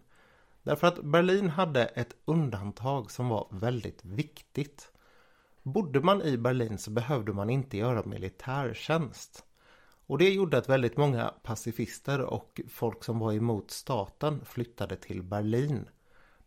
Därför 0.64 0.88
att 0.88 1.04
Berlin 1.04 1.50
hade 1.50 1.86
ett 1.86 2.16
undantag 2.26 3.12
som 3.12 3.30
var 3.30 3.48
väldigt 3.52 4.06
viktigt. 4.06 4.92
Bodde 5.64 6.02
man 6.02 6.22
i 6.22 6.38
Berlin 6.38 6.78
så 6.78 6.92
behövde 6.92 7.34
man 7.34 7.50
inte 7.50 7.78
göra 7.78 8.06
militärtjänst. 8.06 9.46
Och 10.08 10.18
det 10.18 10.30
gjorde 10.30 10.58
att 10.58 10.70
väldigt 10.70 10.98
många 10.98 11.34
pacifister 11.44 12.22
och 12.22 12.62
folk 12.70 13.04
som 13.04 13.20
var 13.20 13.34
emot 13.34 13.72
staten 13.72 14.46
flyttade 14.46 14.96
till 14.96 15.24
Berlin. 15.24 15.90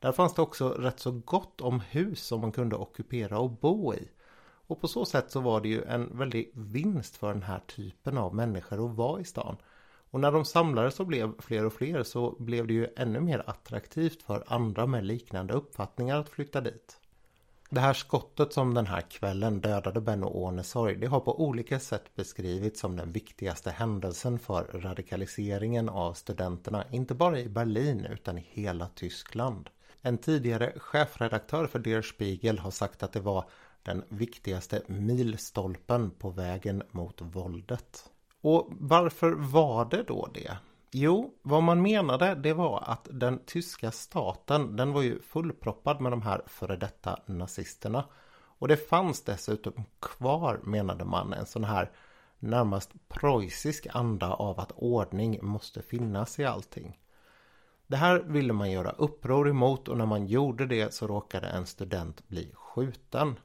Där 0.01 0.13
fanns 0.13 0.35
det 0.35 0.43
också 0.43 0.69
rätt 0.69 1.01
så 1.01 1.11
gott 1.11 1.61
om 1.61 1.81
hus 1.81 2.23
som 2.23 2.41
man 2.41 2.53
kunde 2.53 2.77
ockupera 2.77 3.39
och 3.39 3.51
bo 3.51 3.95
i. 3.95 4.09
Och 4.67 4.81
på 4.81 4.89
så 4.89 5.05
sätt 5.05 5.31
så 5.31 5.41
var 5.41 5.61
det 5.61 5.69
ju 5.69 5.83
en 5.85 6.19
väldig 6.19 6.51
vinst 6.55 7.17
för 7.17 7.33
den 7.33 7.43
här 7.43 7.61
typen 7.67 8.19
av 8.19 8.35
människor 8.35 8.87
att 8.87 8.97
vara 8.97 9.21
i 9.21 9.25
stan. 9.25 9.57
Och 10.11 10.21
när 10.21 10.33
de 10.33 10.45
samlades 10.45 11.01
och 11.01 11.07
blev 11.07 11.41
fler 11.41 11.65
och 11.65 11.73
fler 11.73 12.03
så 12.03 12.37
blev 12.39 12.67
det 12.67 12.75
ju 12.75 12.89
ännu 12.97 13.21
mer 13.21 13.43
attraktivt 13.47 14.23
för 14.23 14.45
andra 14.47 14.87
med 14.87 15.05
liknande 15.05 15.55
uppfattningar 15.55 16.19
att 16.19 16.29
flytta 16.29 16.61
dit. 16.61 17.01
Det 17.71 17.81
här 17.81 17.93
skottet 17.93 18.53
som 18.53 18.75
den 18.75 18.87
här 18.87 19.01
kvällen 19.01 19.61
dödade 19.61 20.01
Benno 20.01 20.27
Ånesorg 20.27 20.97
det 20.97 21.07
har 21.07 21.21
på 21.21 21.41
olika 21.41 21.81
sätt 21.81 22.15
beskrivits 22.15 22.81
som 22.81 22.97
den 22.97 23.13
viktigaste 23.13 23.71
händelsen 23.71 24.39
för 24.39 24.65
radikaliseringen 24.65 25.89
av 25.89 26.13
studenterna, 26.13 26.85
inte 26.91 27.15
bara 27.15 27.41
i 27.41 27.49
Berlin 27.49 28.07
utan 28.11 28.39
i 28.39 28.47
hela 28.51 28.89
Tyskland. 28.89 29.71
En 30.07 30.19
tidigare 30.19 30.73
chefredaktör 30.79 31.67
för 31.67 31.79
Der 31.79 32.03
Spiegel 32.03 32.59
har 32.59 32.71
sagt 32.71 33.03
att 33.03 33.13
det 33.13 33.21
var 33.21 33.45
den 33.83 34.05
viktigaste 34.09 34.83
milstolpen 34.87 36.11
på 36.11 36.31
vägen 36.31 36.83
mot 36.91 37.21
våldet. 37.21 38.11
Och 38.41 38.69
varför 38.71 39.31
var 39.31 39.85
det 39.85 40.03
då 40.03 40.29
det? 40.35 40.59
Jo, 40.91 41.35
vad 41.43 41.63
man 41.63 41.83
menade 41.83 42.35
det 42.35 42.53
var 42.53 42.83
att 42.87 43.09
den 43.11 43.39
tyska 43.47 43.91
staten 43.91 44.77
den 44.77 44.93
var 44.93 45.03
ju 45.03 45.23
fullproppad 45.23 46.01
med 46.01 46.13
de 46.13 46.23
här 46.23 46.43
före 46.47 46.77
detta 46.77 47.19
nazisterna. 47.27 48.05
Och 48.59 48.69
det 48.69 48.89
fanns 48.89 49.23
dessutom 49.23 49.85
kvar 50.01 50.61
menade 50.63 51.05
man 51.05 51.33
en 51.33 51.47
sån 51.47 51.65
här 51.65 51.91
närmast 52.39 52.91
preussisk 53.09 53.87
anda 53.91 54.33
av 54.33 54.61
att 54.61 54.73
ordning 54.73 55.39
måste 55.43 55.83
finnas 55.83 56.39
i 56.39 56.45
allting. 56.45 56.99
Det 57.87 57.97
här 57.97 58.19
ville 58.19 58.53
man 58.53 58.71
göra 58.71 58.91
uppror 58.91 59.49
emot 59.49 59.89
och 59.89 59.99
när 59.99 60.07
man 60.07 60.27
gjorde 60.27 60.67
det 60.67 60.95
så 60.95 61.07
råkade 61.07 61.47
en 61.47 61.67
student 61.67 62.29
bli 62.29 62.53
skjuten. 62.55 63.39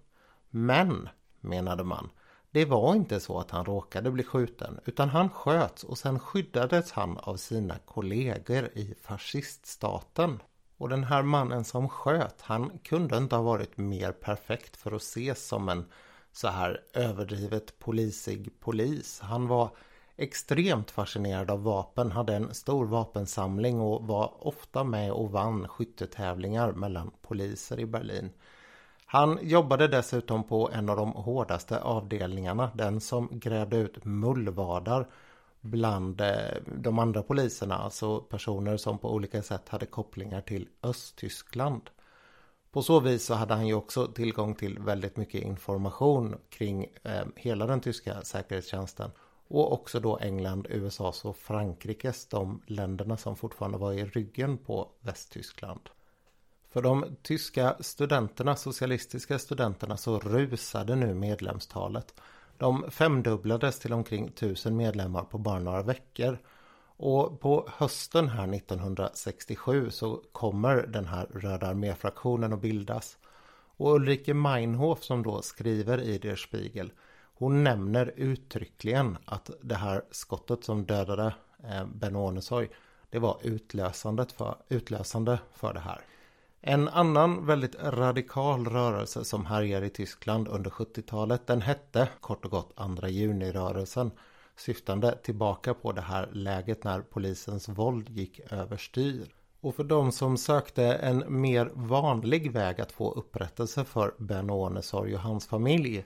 Men, 0.50 1.10
menade 1.40 1.84
man, 1.84 2.10
det 2.52 2.66
var 2.66 2.96
inte 2.96 3.20
så 3.20 3.40
att 3.40 3.52
han 3.52 3.66
råkade 3.66 4.12
bli 4.12 4.24
skjuten 4.24 4.80
utan 4.86 5.10
han 5.10 5.30
sköts 5.30 5.84
och 5.84 5.98
sen 5.98 6.20
skyddades 6.20 6.92
han 6.92 7.18
av 7.18 7.36
sina 7.36 7.78
kollegor 7.78 8.70
i 8.74 8.96
fasciststaten. 9.02 10.40
Och 10.78 10.90
den 10.90 11.04
här 11.04 11.24
mannen 11.24 11.64
som 11.64 11.90
sköt, 11.90 12.42
han 12.42 12.80
kunde 12.84 13.18
inte 13.18 13.36
ha 13.36 13.44
varit 13.44 13.78
mer 13.78 14.12
perfekt 14.12 14.78
för 14.78 14.92
att 14.92 15.02
ses 15.02 15.48
som 15.48 15.70
en 15.70 15.86
så 16.32 16.48
här 16.48 16.82
överdrivet 16.94 17.80
polisig 17.80 18.60
polis. 18.60 19.20
Han 19.20 19.48
var 19.48 19.70
extremt 20.22 20.92
fascinerad 20.92 21.52
av 21.52 21.64
vapen, 21.64 22.12
hade 22.12 22.36
en 22.36 22.54
stor 22.54 22.86
vapensamling 22.86 23.80
och 23.80 24.08
var 24.08 24.48
ofta 24.48 24.84
med 24.84 25.12
och 25.12 25.32
vann 25.32 25.68
skyttetävlingar 25.68 26.72
mellan 26.72 27.12
poliser 27.22 27.80
i 27.80 27.86
Berlin. 27.86 28.30
Han 29.06 29.40
jobbade 29.42 29.88
dessutom 29.88 30.44
på 30.44 30.70
en 30.74 30.90
av 30.90 30.98
de 30.98 31.12
hårdaste 31.12 31.80
avdelningarna, 31.80 32.72
den 32.76 33.02
som 33.02 33.30
grävde 33.32 33.78
ut 33.78 34.06
mullvadar 34.06 35.08
bland 35.62 36.22
eh, 36.22 36.56
de 36.78 37.00
andra 37.00 37.24
poliserna, 37.24 37.78
alltså 37.78 38.20
personer 38.20 38.78
som 38.78 38.98
på 38.98 39.14
olika 39.14 39.42
sätt 39.42 39.70
hade 39.70 39.86
kopplingar 39.86 40.42
till 40.42 40.68
Östtyskland. 40.84 41.82
På 42.72 42.82
så 42.82 43.00
vis 43.00 43.26
så 43.26 43.34
hade 43.34 43.54
han 43.54 43.68
ju 43.68 43.74
också 43.74 44.08
tillgång 44.08 44.56
till 44.56 44.80
väldigt 44.80 45.18
mycket 45.18 45.42
information 45.42 46.36
kring 46.50 46.86
eh, 47.04 47.26
hela 47.36 47.66
den 47.66 47.82
tyska 47.82 48.22
säkerhetstjänsten 48.22 49.12
och 49.52 49.74
också 49.74 50.00
då 50.00 50.18
England, 50.18 50.68
USAs 50.70 51.26
och 51.26 51.38
Frankrikes, 51.38 52.26
de 52.26 52.62
länderna 52.66 53.18
som 53.18 53.36
fortfarande 53.36 53.78
var 53.78 53.94
i 53.94 54.06
ryggen 54.06 54.58
på 54.58 54.90
Västtyskland. 55.02 55.90
För 56.70 56.82
de 56.82 57.06
tyska 57.22 57.76
studenterna, 57.80 58.56
socialistiska 58.56 59.40
studenterna, 59.40 59.98
så 59.98 60.20
rusade 60.20 60.96
nu 60.96 61.14
medlemstalet. 61.14 62.14
De 62.58 62.92
femdubblades 62.92 63.80
till 63.80 63.94
omkring 63.94 64.32
tusen 64.32 64.78
medlemmar 64.78 65.24
på 65.24 65.38
bara 65.38 65.60
några 65.60 65.84
veckor. 65.84 66.38
Och 66.98 67.40
på 67.40 67.70
hösten 67.78 68.30
här 68.30 68.54
1967 68.54 69.90
så 69.90 70.22
kommer 70.32 70.88
den 70.88 71.06
här 71.06 71.28
Röda 71.34 71.68
arméfraktionen 71.68 72.54
att 72.54 72.62
bildas. 72.62 73.18
Och 73.78 73.96
Ulrike 73.96 74.34
Meinhof 74.34 75.04
som 75.04 75.24
då 75.24 75.42
skriver 75.42 76.02
i 76.02 76.18
Der 76.18 76.36
Spiegel 76.36 76.92
hon 77.42 77.64
nämner 77.64 78.14
uttryckligen 78.16 79.18
att 79.26 79.50
det 79.62 79.76
här 79.76 80.02
skottet 80.12 80.64
som 80.64 80.86
dödade 80.86 81.34
eh, 81.64 81.86
Ben 81.86 82.16
Ornesoy 82.16 82.70
det 83.10 83.20
var 83.20 83.38
utlösandet 83.44 84.32
för, 84.32 84.56
utlösande 84.70 85.40
för 85.54 85.74
det 85.74 85.80
här. 85.80 86.02
En 86.62 86.88
annan 86.88 87.46
väldigt 87.46 87.76
radikal 87.84 88.66
rörelse 88.66 89.26
som 89.26 89.46
härjar 89.46 89.82
i 89.82 89.90
Tyskland 89.90 90.48
under 90.48 90.70
70-talet 90.70 91.48
den 91.48 91.62
hette 91.62 92.10
kort 92.20 92.46
och 92.46 92.52
gott 92.52 92.72
andra 92.76 93.10
junirörelsen 93.10 94.12
syftande 94.56 95.18
tillbaka 95.24 95.74
på 95.74 95.92
det 95.92 96.02
här 96.02 96.30
läget 96.32 96.84
när 96.84 97.02
polisens 97.02 97.70
våld 97.70 98.10
gick 98.10 98.40
överstyr. 98.52 99.34
Och 99.62 99.76
för 99.76 99.84
de 99.84 100.12
som 100.12 100.38
sökte 100.38 100.84
en 100.84 101.42
mer 101.42 101.72
vanlig 101.74 102.52
väg 102.52 102.82
att 102.82 102.92
få 102.92 103.12
upprättelse 103.12 103.86
för 103.86 104.14
Ben 104.18 104.52
Ornesorg 104.52 105.16
och 105.16 105.22
hans 105.22 105.48
familj 105.48 106.04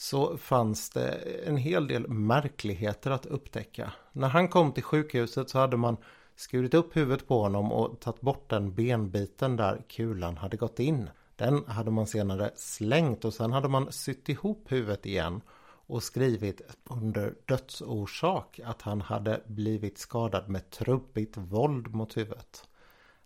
så 0.00 0.36
fanns 0.36 0.90
det 0.90 1.08
en 1.46 1.56
hel 1.56 1.86
del 1.86 2.08
märkligheter 2.08 3.10
att 3.10 3.26
upptäcka. 3.26 3.92
När 4.12 4.28
han 4.28 4.48
kom 4.48 4.72
till 4.72 4.82
sjukhuset 4.82 5.50
så 5.50 5.58
hade 5.58 5.76
man 5.76 5.96
skurit 6.36 6.74
upp 6.74 6.96
huvudet 6.96 7.28
på 7.28 7.42
honom 7.42 7.72
och 7.72 8.00
tagit 8.00 8.20
bort 8.20 8.50
den 8.50 8.74
benbiten 8.74 9.56
där 9.56 9.82
kulan 9.88 10.36
hade 10.36 10.56
gått 10.56 10.80
in. 10.80 11.10
Den 11.36 11.64
hade 11.66 11.90
man 11.90 12.06
senare 12.06 12.50
slängt 12.56 13.24
och 13.24 13.34
sen 13.34 13.52
hade 13.52 13.68
man 13.68 13.92
sytt 13.92 14.28
ihop 14.28 14.72
huvudet 14.72 15.06
igen 15.06 15.40
och 15.86 16.02
skrivit 16.02 16.60
under 16.84 17.34
dödsorsak 17.44 18.60
att 18.64 18.82
han 18.82 19.00
hade 19.00 19.40
blivit 19.46 19.98
skadad 19.98 20.48
med 20.48 20.70
trubbigt 20.70 21.36
våld 21.36 21.94
mot 21.94 22.16
huvudet. 22.16 22.68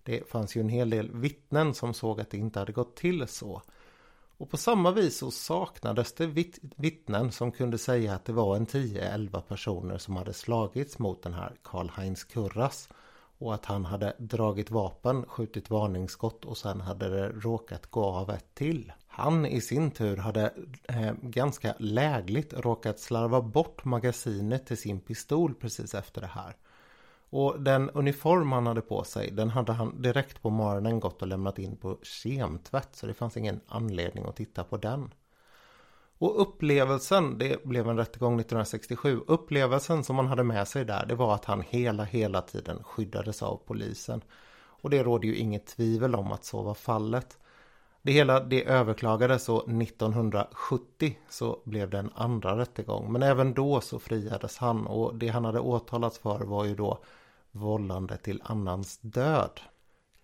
Det 0.02 0.28
fanns 0.28 0.56
ju 0.56 0.60
en 0.60 0.68
hel 0.68 0.90
del 0.90 1.10
vittnen 1.12 1.74
som 1.74 1.94
såg 1.94 2.20
att 2.20 2.30
det 2.30 2.38
inte 2.38 2.58
hade 2.58 2.72
gått 2.72 2.96
till 2.96 3.28
så. 3.28 3.62
Och 4.44 4.50
på 4.50 4.56
samma 4.56 4.90
vis 4.90 5.18
så 5.18 5.30
saknades 5.30 6.12
det 6.12 6.26
vittnen 6.76 7.32
som 7.32 7.52
kunde 7.52 7.78
säga 7.78 8.14
att 8.14 8.24
det 8.24 8.32
var 8.32 8.56
en 8.56 8.66
10-11 8.66 9.40
personer 9.40 9.98
som 9.98 10.16
hade 10.16 10.32
slagits 10.32 10.98
mot 10.98 11.22
den 11.22 11.34
här 11.34 11.52
Karl-Heinz 11.62 12.24
Kurras. 12.24 12.88
Och 13.38 13.54
att 13.54 13.64
han 13.64 13.84
hade 13.84 14.16
dragit 14.18 14.70
vapen, 14.70 15.24
skjutit 15.26 15.70
varningsskott 15.70 16.44
och 16.44 16.56
sen 16.56 16.80
hade 16.80 17.08
det 17.08 17.28
råkat 17.28 17.86
gå 17.86 18.04
av 18.04 18.30
ett 18.30 18.54
till. 18.54 18.92
Han 19.06 19.46
i 19.46 19.60
sin 19.60 19.90
tur 19.90 20.16
hade 20.16 20.52
eh, 20.88 21.12
ganska 21.22 21.74
lägligt 21.78 22.52
råkat 22.52 23.00
slarva 23.00 23.40
bort 23.40 23.84
magasinet 23.84 24.66
till 24.66 24.78
sin 24.78 25.00
pistol 25.00 25.54
precis 25.54 25.94
efter 25.94 26.20
det 26.20 26.26
här. 26.26 26.56
Och 27.36 27.60
den 27.60 27.90
uniform 27.90 28.52
han 28.52 28.66
hade 28.66 28.80
på 28.80 29.04
sig 29.04 29.30
den 29.30 29.50
hade 29.50 29.72
han 29.72 30.02
direkt 30.02 30.42
på 30.42 30.50
morgonen 30.50 31.00
gått 31.00 31.22
och 31.22 31.28
lämnat 31.28 31.58
in 31.58 31.76
på 31.76 31.98
kemtvätt 32.02 32.88
så 32.92 33.06
det 33.06 33.14
fanns 33.14 33.36
ingen 33.36 33.60
anledning 33.68 34.24
att 34.24 34.36
titta 34.36 34.64
på 34.64 34.76
den. 34.76 35.14
Och 36.18 36.42
upplevelsen, 36.42 37.38
det 37.38 37.64
blev 37.64 37.88
en 37.88 37.96
rättegång 37.96 38.40
1967, 38.40 39.20
upplevelsen 39.26 40.04
som 40.04 40.16
han 40.16 40.26
hade 40.26 40.44
med 40.44 40.68
sig 40.68 40.84
där 40.84 41.06
det 41.06 41.14
var 41.14 41.34
att 41.34 41.44
han 41.44 41.60
hela, 41.68 42.04
hela 42.04 42.42
tiden 42.42 42.84
skyddades 42.84 43.42
av 43.42 43.60
polisen. 43.66 44.20
Och 44.56 44.90
det 44.90 45.02
råder 45.02 45.28
ju 45.28 45.36
inget 45.36 45.66
tvivel 45.66 46.14
om 46.14 46.32
att 46.32 46.44
så 46.44 46.62
var 46.62 46.74
fallet. 46.74 47.38
Det 48.02 48.12
hela 48.12 48.40
det 48.40 48.64
överklagades 48.64 49.48
och 49.48 49.68
1970 49.68 51.18
så 51.28 51.62
blev 51.64 51.90
det 51.90 51.98
en 51.98 52.10
andra 52.14 52.58
rättegång. 52.58 53.12
Men 53.12 53.22
även 53.22 53.54
då 53.54 53.80
så 53.80 53.98
friades 53.98 54.58
han 54.58 54.86
och 54.86 55.14
det 55.14 55.28
han 55.28 55.44
hade 55.44 55.60
åtalats 55.60 56.18
för 56.18 56.40
var 56.40 56.64
ju 56.64 56.74
då 56.74 56.98
vållande 57.54 58.16
till 58.16 58.42
annans 58.44 58.98
död. 58.98 59.60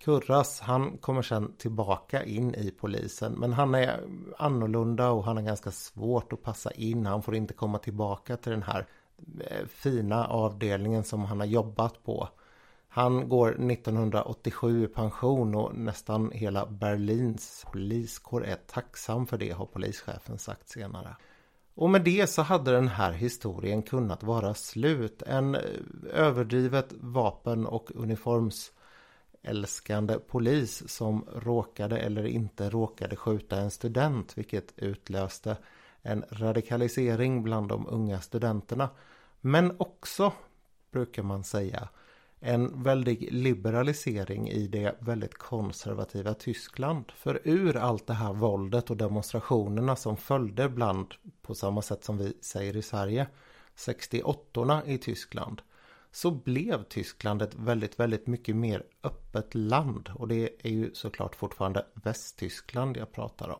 Kurras, 0.04 0.60
han 0.60 0.98
kommer 0.98 1.22
sen 1.22 1.52
tillbaka 1.56 2.24
in 2.24 2.54
i 2.54 2.70
polisen 2.70 3.32
men 3.32 3.52
han 3.52 3.74
är 3.74 4.00
annorlunda 4.38 5.10
och 5.10 5.24
han 5.24 5.36
har 5.36 5.44
ganska 5.44 5.70
svårt 5.70 6.32
att 6.32 6.42
passa 6.42 6.70
in. 6.70 7.06
Han 7.06 7.22
får 7.22 7.34
inte 7.36 7.54
komma 7.54 7.78
tillbaka 7.78 8.36
till 8.36 8.52
den 8.52 8.62
här 8.62 8.86
eh, 9.40 9.66
fina 9.66 10.26
avdelningen 10.26 11.04
som 11.04 11.24
han 11.24 11.40
har 11.40 11.46
jobbat 11.46 12.04
på. 12.04 12.28
Han 12.88 13.28
går 13.28 13.48
1987 13.48 14.84
i 14.84 14.86
pension 14.86 15.54
och 15.54 15.74
nästan 15.74 16.30
hela 16.30 16.66
Berlins 16.66 17.66
poliskår 17.72 18.44
är 18.44 18.56
tacksam 18.56 19.26
för 19.26 19.38
det 19.38 19.50
har 19.50 19.66
polischefen 19.66 20.38
sagt 20.38 20.68
senare. 20.68 21.16
Och 21.80 21.90
med 21.90 22.02
det 22.02 22.30
så 22.30 22.42
hade 22.42 22.72
den 22.72 22.88
här 22.88 23.12
historien 23.12 23.82
kunnat 23.82 24.22
vara 24.22 24.54
slut. 24.54 25.22
En 25.22 25.54
eh, 25.54 25.60
överdrivet 26.12 26.92
vapen 27.00 27.66
och 27.66 27.90
uniformsälskande 27.94 30.18
polis 30.18 30.82
som 30.86 31.24
råkade 31.34 31.98
eller 31.98 32.26
inte 32.26 32.70
råkade 32.70 33.16
skjuta 33.16 33.56
en 33.56 33.70
student 33.70 34.38
vilket 34.38 34.72
utlöste 34.76 35.56
en 36.02 36.24
radikalisering 36.30 37.42
bland 37.42 37.68
de 37.68 37.86
unga 37.86 38.20
studenterna. 38.20 38.88
Men 39.40 39.76
också, 39.78 40.32
brukar 40.90 41.22
man 41.22 41.44
säga, 41.44 41.88
en 42.40 42.82
väldig 42.82 43.32
liberalisering 43.32 44.48
i 44.48 44.66
det 44.66 44.96
väldigt 45.00 45.34
konservativa 45.34 46.34
Tyskland. 46.34 47.12
För 47.16 47.40
ur 47.44 47.76
allt 47.76 48.06
det 48.06 48.14
här 48.14 48.32
våldet 48.32 48.90
och 48.90 48.96
demonstrationerna 48.96 49.96
som 49.96 50.16
följde 50.16 50.68
bland, 50.68 51.14
på 51.42 51.54
samma 51.54 51.82
sätt 51.82 52.04
som 52.04 52.18
vi 52.18 52.32
säger 52.40 52.76
i 52.76 52.82
Sverige, 52.82 53.26
68orna 53.76 54.82
i 54.86 54.98
Tyskland 54.98 55.62
så 56.12 56.30
blev 56.30 56.84
Tyskland 56.84 57.42
ett 57.42 57.54
väldigt, 57.54 58.00
väldigt 58.00 58.26
mycket 58.26 58.56
mer 58.56 58.84
öppet 59.02 59.54
land. 59.54 60.10
Och 60.14 60.28
det 60.28 60.66
är 60.66 60.70
ju 60.70 60.94
såklart 60.94 61.36
fortfarande 61.36 61.86
Västtyskland 61.94 62.96
jag 62.96 63.12
pratar 63.12 63.48
om. 63.48 63.58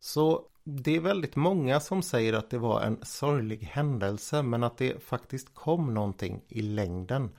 Så 0.00 0.42
det 0.64 0.96
är 0.96 1.00
väldigt 1.00 1.36
många 1.36 1.80
som 1.80 2.02
säger 2.02 2.32
att 2.32 2.50
det 2.50 2.58
var 2.58 2.80
en 2.80 2.98
sorglig 3.02 3.62
händelse 3.62 4.42
men 4.42 4.62
att 4.62 4.78
det 4.78 5.02
faktiskt 5.02 5.54
kom 5.54 5.94
någonting 5.94 6.42
i 6.48 6.62
längden 6.62 7.30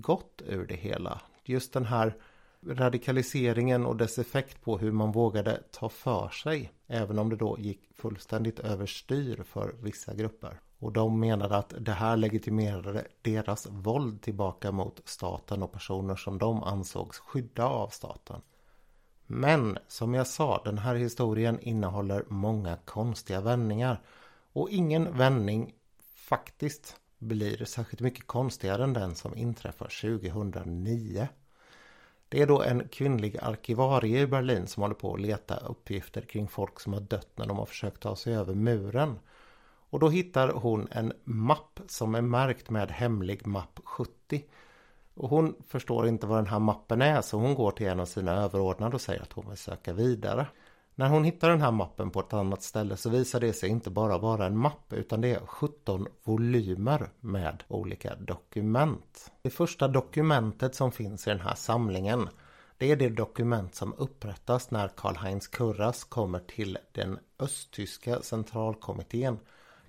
gott 0.00 0.42
ur 0.46 0.66
det 0.66 0.76
hela. 0.76 1.20
Just 1.44 1.72
den 1.72 1.84
här 1.84 2.16
radikaliseringen 2.66 3.86
och 3.86 3.96
dess 3.96 4.18
effekt 4.18 4.62
på 4.62 4.78
hur 4.78 4.92
man 4.92 5.12
vågade 5.12 5.62
ta 5.70 5.88
för 5.88 6.28
sig. 6.28 6.72
Även 6.86 7.18
om 7.18 7.30
det 7.30 7.36
då 7.36 7.58
gick 7.58 7.80
fullständigt 7.94 8.58
överstyr 8.58 9.42
för 9.42 9.74
vissa 9.80 10.14
grupper. 10.14 10.60
Och 10.78 10.92
de 10.92 11.20
menade 11.20 11.56
att 11.56 11.74
det 11.78 11.92
här 11.92 12.16
legitimerade 12.16 13.06
deras 13.22 13.66
våld 13.70 14.22
tillbaka 14.22 14.72
mot 14.72 15.00
staten 15.04 15.62
och 15.62 15.72
personer 15.72 16.16
som 16.16 16.38
de 16.38 16.62
ansågs 16.62 17.18
skydda 17.18 17.66
av 17.66 17.88
staten. 17.88 18.40
Men 19.26 19.78
som 19.88 20.14
jag 20.14 20.26
sa, 20.26 20.62
den 20.64 20.78
här 20.78 20.94
historien 20.94 21.60
innehåller 21.60 22.24
många 22.28 22.76
konstiga 22.84 23.40
vändningar. 23.40 24.00
Och 24.52 24.70
ingen 24.70 25.18
vändning 25.18 25.74
faktiskt 26.14 26.96
blir 27.22 27.64
särskilt 27.64 28.00
mycket 28.00 28.26
konstigare 28.26 28.84
än 28.84 28.92
den 28.92 29.14
som 29.14 29.36
inträffar 29.36 30.18
2009. 30.18 31.28
Det 32.28 32.42
är 32.42 32.46
då 32.46 32.62
en 32.62 32.88
kvinnlig 32.88 33.38
arkivarie 33.42 34.20
i 34.20 34.26
Berlin 34.26 34.66
som 34.66 34.82
håller 34.82 34.94
på 34.94 35.14
att 35.14 35.20
leta 35.20 35.56
uppgifter 35.56 36.20
kring 36.20 36.48
folk 36.48 36.80
som 36.80 36.92
har 36.92 37.00
dött 37.00 37.30
när 37.34 37.46
de 37.46 37.58
har 37.58 37.66
försökt 37.66 38.02
ta 38.02 38.16
sig 38.16 38.34
över 38.34 38.54
muren. 38.54 39.18
Och 39.90 39.98
då 39.98 40.08
hittar 40.08 40.48
hon 40.48 40.88
en 40.90 41.12
mapp 41.24 41.80
som 41.86 42.14
är 42.14 42.20
märkt 42.20 42.70
med 42.70 42.90
hemlig 42.90 43.46
mapp 43.46 43.80
70. 43.84 44.44
Och 45.14 45.28
hon 45.28 45.54
förstår 45.68 46.08
inte 46.08 46.26
vad 46.26 46.38
den 46.38 46.46
här 46.46 46.58
mappen 46.58 47.02
är 47.02 47.20
så 47.20 47.38
hon 47.38 47.54
går 47.54 47.70
till 47.70 47.86
en 47.86 48.00
av 48.00 48.06
sina 48.06 48.32
överordnade 48.32 48.94
och 48.94 49.00
säger 49.00 49.22
att 49.22 49.32
hon 49.32 49.48
vill 49.48 49.58
söka 49.58 49.92
vidare. 49.92 50.46
När 50.94 51.08
hon 51.08 51.24
hittar 51.24 51.48
den 51.48 51.60
här 51.60 51.70
mappen 51.70 52.10
på 52.10 52.20
ett 52.20 52.32
annat 52.32 52.62
ställe 52.62 52.96
så 52.96 53.10
visar 53.10 53.40
det 53.40 53.52
sig 53.52 53.68
inte 53.68 53.90
bara 53.90 54.18
vara 54.18 54.46
en 54.46 54.58
mapp 54.58 54.92
utan 54.92 55.20
det 55.20 55.28
är 55.28 55.46
17 55.46 56.06
volymer 56.24 57.10
med 57.20 57.62
olika 57.68 58.14
dokument. 58.14 59.30
Det 59.42 59.50
första 59.50 59.88
dokumentet 59.88 60.74
som 60.74 60.92
finns 60.92 61.26
i 61.26 61.30
den 61.30 61.40
här 61.40 61.54
samlingen 61.54 62.28
det 62.82 62.90
är 62.90 62.96
det 62.96 63.08
dokument 63.08 63.74
som 63.74 63.94
upprättas 63.94 64.70
när 64.70 64.88
Karl-Heinz 64.88 65.46
Kurras 65.46 66.04
kommer 66.04 66.38
till 66.38 66.78
den 66.92 67.18
östtyska 67.38 68.22
centralkommittén 68.22 69.38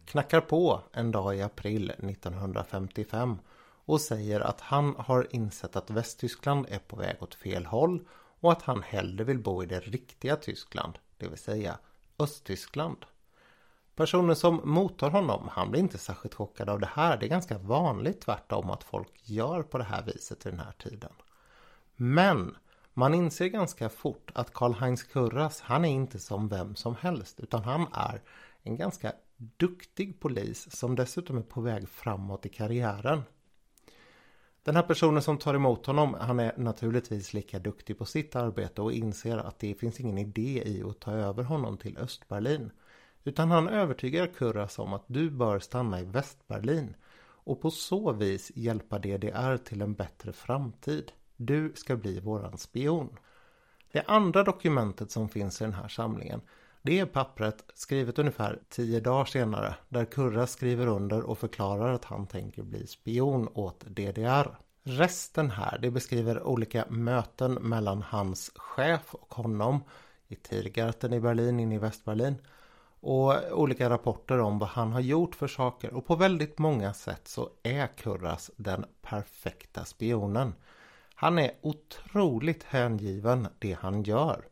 knackar 0.05 0.41
på 0.41 0.81
en 0.91 1.11
dag 1.11 1.37
i 1.37 1.41
april 1.41 1.89
1955 1.89 3.37
och 3.85 4.01
säger 4.01 4.39
att 4.39 4.61
han 4.61 4.95
har 4.97 5.27
insett 5.31 5.75
att 5.75 5.89
Västtyskland 5.89 6.65
är 6.69 6.79
på 6.79 6.95
väg 6.95 7.15
åt 7.19 7.35
fel 7.35 7.65
håll 7.65 8.05
och 8.43 8.51
att 8.51 8.61
han 8.61 8.83
hellre 8.83 9.23
vill 9.23 9.39
bo 9.39 9.63
i 9.63 9.65
det 9.65 9.79
riktiga 9.79 10.35
Tyskland, 10.35 10.99
det 11.17 11.27
vill 11.27 11.37
säga 11.37 11.77
Östtyskland. 12.19 13.05
Personen 13.95 14.35
som 14.35 14.61
mottar 14.63 15.09
honom, 15.09 15.49
han 15.51 15.71
blir 15.71 15.81
inte 15.81 15.97
särskilt 15.97 16.33
chockad 16.33 16.69
av 16.69 16.79
det 16.79 16.89
här. 16.93 17.17
Det 17.17 17.25
är 17.25 17.29
ganska 17.29 17.57
vanligt 17.57 18.21
tvärtom 18.21 18.69
att 18.69 18.83
folk 18.83 19.11
gör 19.23 19.63
på 19.63 19.77
det 19.77 19.83
här 19.83 20.03
viset 20.03 20.45
i 20.45 20.49
den 20.49 20.59
här 20.59 20.71
tiden. 20.71 21.11
Men 21.95 22.55
man 22.93 23.13
inser 23.13 23.47
ganska 23.47 23.89
fort 23.89 24.31
att 24.35 24.53
Karl-Heinz 24.53 25.03
Kurras, 25.03 25.61
han 25.61 25.85
är 25.85 25.89
inte 25.89 26.19
som 26.19 26.47
vem 26.47 26.75
som 26.75 26.95
helst 26.95 27.39
utan 27.39 27.63
han 27.63 27.87
är 27.93 28.21
en 28.63 28.77
ganska 28.77 29.13
duktig 29.37 30.19
polis 30.19 30.75
som 30.75 30.95
dessutom 30.95 31.37
är 31.37 31.41
på 31.41 31.61
väg 31.61 31.89
framåt 31.89 32.45
i 32.45 32.49
karriären. 32.49 33.23
Den 34.63 34.75
här 34.75 34.83
personen 34.83 35.21
som 35.21 35.37
tar 35.37 35.53
emot 35.53 35.85
honom, 35.85 36.13
han 36.19 36.39
är 36.39 36.53
naturligtvis 36.57 37.33
lika 37.33 37.59
duktig 37.59 37.97
på 37.97 38.05
sitt 38.05 38.35
arbete 38.35 38.81
och 38.81 38.93
inser 38.93 39.37
att 39.37 39.59
det 39.59 39.73
finns 39.75 39.99
ingen 39.99 40.17
idé 40.17 40.63
i 40.65 40.83
att 40.83 40.99
ta 40.99 41.11
över 41.11 41.43
honom 41.43 41.77
till 41.77 41.97
Östberlin. 41.97 42.71
Utan 43.23 43.51
han 43.51 43.69
övertygar 43.69 44.27
Kurras 44.27 44.79
om 44.79 44.93
att 44.93 45.03
du 45.07 45.29
bör 45.29 45.59
stanna 45.59 46.01
i 46.01 46.05
Västberlin 46.05 46.95
och 47.45 47.61
på 47.61 47.71
så 47.71 48.11
vis 48.11 48.51
hjälpa 48.55 48.99
DDR 48.99 49.57
till 49.57 49.81
en 49.81 49.93
bättre 49.93 50.33
framtid. 50.33 51.11
Du 51.37 51.71
ska 51.75 51.95
bli 51.95 52.19
våran 52.19 52.57
spion. 52.57 53.17
Det 53.91 54.03
andra 54.07 54.43
dokumentet 54.43 55.11
som 55.11 55.29
finns 55.29 55.61
i 55.61 55.63
den 55.63 55.73
här 55.73 55.87
samlingen 55.87 56.41
det 56.85 56.99
är 56.99 57.05
pappret 57.05 57.63
skrivet 57.73 58.19
ungefär 58.19 58.59
tio 58.69 58.99
dagar 58.99 59.25
senare 59.25 59.75
där 59.89 60.05
Kurra 60.05 60.47
skriver 60.47 60.87
under 60.87 61.21
och 61.21 61.37
förklarar 61.37 61.93
att 61.93 62.05
han 62.05 62.27
tänker 62.27 62.63
bli 62.63 62.87
spion 62.87 63.49
åt 63.53 63.79
DDR. 63.79 64.57
Resten 64.83 65.49
här 65.49 65.79
det 65.81 65.91
beskriver 65.91 66.43
olika 66.43 66.85
möten 66.89 67.53
mellan 67.53 68.01
hans 68.01 68.51
chef 68.55 69.15
och 69.15 69.33
honom 69.33 69.83
i 70.27 70.35
Tiergarten 70.35 71.13
i 71.13 71.19
Berlin, 71.19 71.59
inne 71.59 71.75
i 71.75 71.77
Västberlin 71.77 72.35
och 72.99 73.51
olika 73.51 73.89
rapporter 73.89 74.39
om 74.39 74.59
vad 74.59 74.69
han 74.69 74.91
har 74.91 75.01
gjort 75.01 75.35
för 75.35 75.47
saker 75.47 75.93
och 75.93 76.05
på 76.05 76.15
väldigt 76.15 76.59
många 76.59 76.93
sätt 76.93 77.27
så 77.27 77.49
är 77.63 77.87
Kurras 77.87 78.51
den 78.55 78.85
perfekta 79.01 79.85
spionen. 79.85 80.53
Han 81.15 81.39
är 81.39 81.51
otroligt 81.61 82.63
hängiven 82.63 83.47
det 83.59 83.77
han 83.79 84.03
gör. 84.03 84.45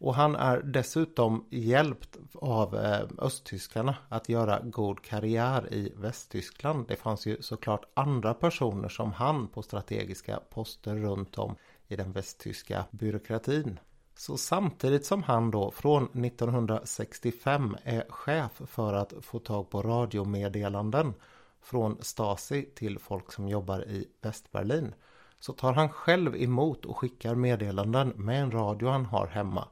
Och 0.00 0.14
han 0.14 0.36
är 0.36 0.62
dessutom 0.62 1.44
hjälpt 1.50 2.18
av 2.34 2.76
eh, 2.76 3.00
östtyskarna 3.18 3.96
att 4.08 4.28
göra 4.28 4.60
god 4.60 5.02
karriär 5.02 5.74
i 5.74 5.92
Västtyskland. 5.96 6.88
Det 6.88 6.96
fanns 6.96 7.26
ju 7.26 7.42
såklart 7.42 7.84
andra 7.94 8.34
personer 8.34 8.88
som 8.88 9.12
han 9.12 9.48
på 9.48 9.62
strategiska 9.62 10.40
poster 10.50 10.96
runt 10.96 11.38
om 11.38 11.56
i 11.88 11.96
den 11.96 12.12
västtyska 12.12 12.84
byråkratin. 12.90 13.80
Så 14.16 14.36
samtidigt 14.36 15.06
som 15.06 15.22
han 15.22 15.50
då 15.50 15.70
från 15.70 16.24
1965 16.24 17.76
är 17.84 18.04
chef 18.08 18.62
för 18.66 18.94
att 18.94 19.12
få 19.20 19.38
tag 19.38 19.70
på 19.70 19.82
radiomeddelanden 19.82 21.14
från 21.62 21.98
Stasi 22.00 22.70
till 22.74 22.98
folk 22.98 23.32
som 23.32 23.48
jobbar 23.48 23.88
i 23.88 24.08
Västberlin 24.22 24.94
så 25.40 25.52
tar 25.52 25.72
han 25.72 25.88
själv 25.88 26.36
emot 26.36 26.84
och 26.84 26.96
skickar 26.96 27.34
meddelanden 27.34 28.12
med 28.16 28.42
en 28.42 28.50
radio 28.50 28.88
han 28.88 29.06
har 29.06 29.26
hemma 29.26 29.68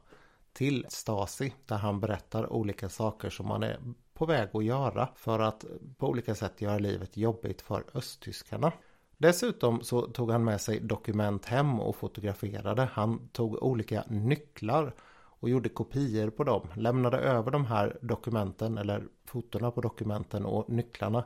till 0.53 0.85
Stasi 0.89 1.53
där 1.65 1.77
han 1.77 1.99
berättar 1.99 2.53
olika 2.53 2.89
saker 2.89 3.29
som 3.29 3.51
han 3.51 3.63
är 3.63 3.79
på 4.13 4.25
väg 4.25 4.49
att 4.53 4.63
göra 4.63 5.09
för 5.15 5.39
att 5.39 5.65
på 5.97 6.07
olika 6.07 6.35
sätt 6.35 6.61
göra 6.61 6.77
livet 6.77 7.17
jobbigt 7.17 7.61
för 7.61 7.83
östtyskarna. 7.93 8.71
Dessutom 9.17 9.83
så 9.83 10.01
tog 10.01 10.31
han 10.31 10.43
med 10.43 10.61
sig 10.61 10.79
dokument 10.79 11.45
hem 11.45 11.79
och 11.79 11.95
fotograferade. 11.95 12.89
Han 12.93 13.29
tog 13.29 13.63
olika 13.63 14.03
nycklar 14.07 14.93
och 15.39 15.49
gjorde 15.49 15.69
kopior 15.69 16.29
på 16.29 16.43
dem. 16.43 16.67
Lämnade 16.75 17.17
över 17.17 17.51
de 17.51 17.65
här 17.65 17.97
dokumenten 18.01 18.77
eller 18.77 19.07
fotona 19.25 19.71
på 19.71 19.81
dokumenten 19.81 20.45
och 20.45 20.69
nycklarna 20.69 21.23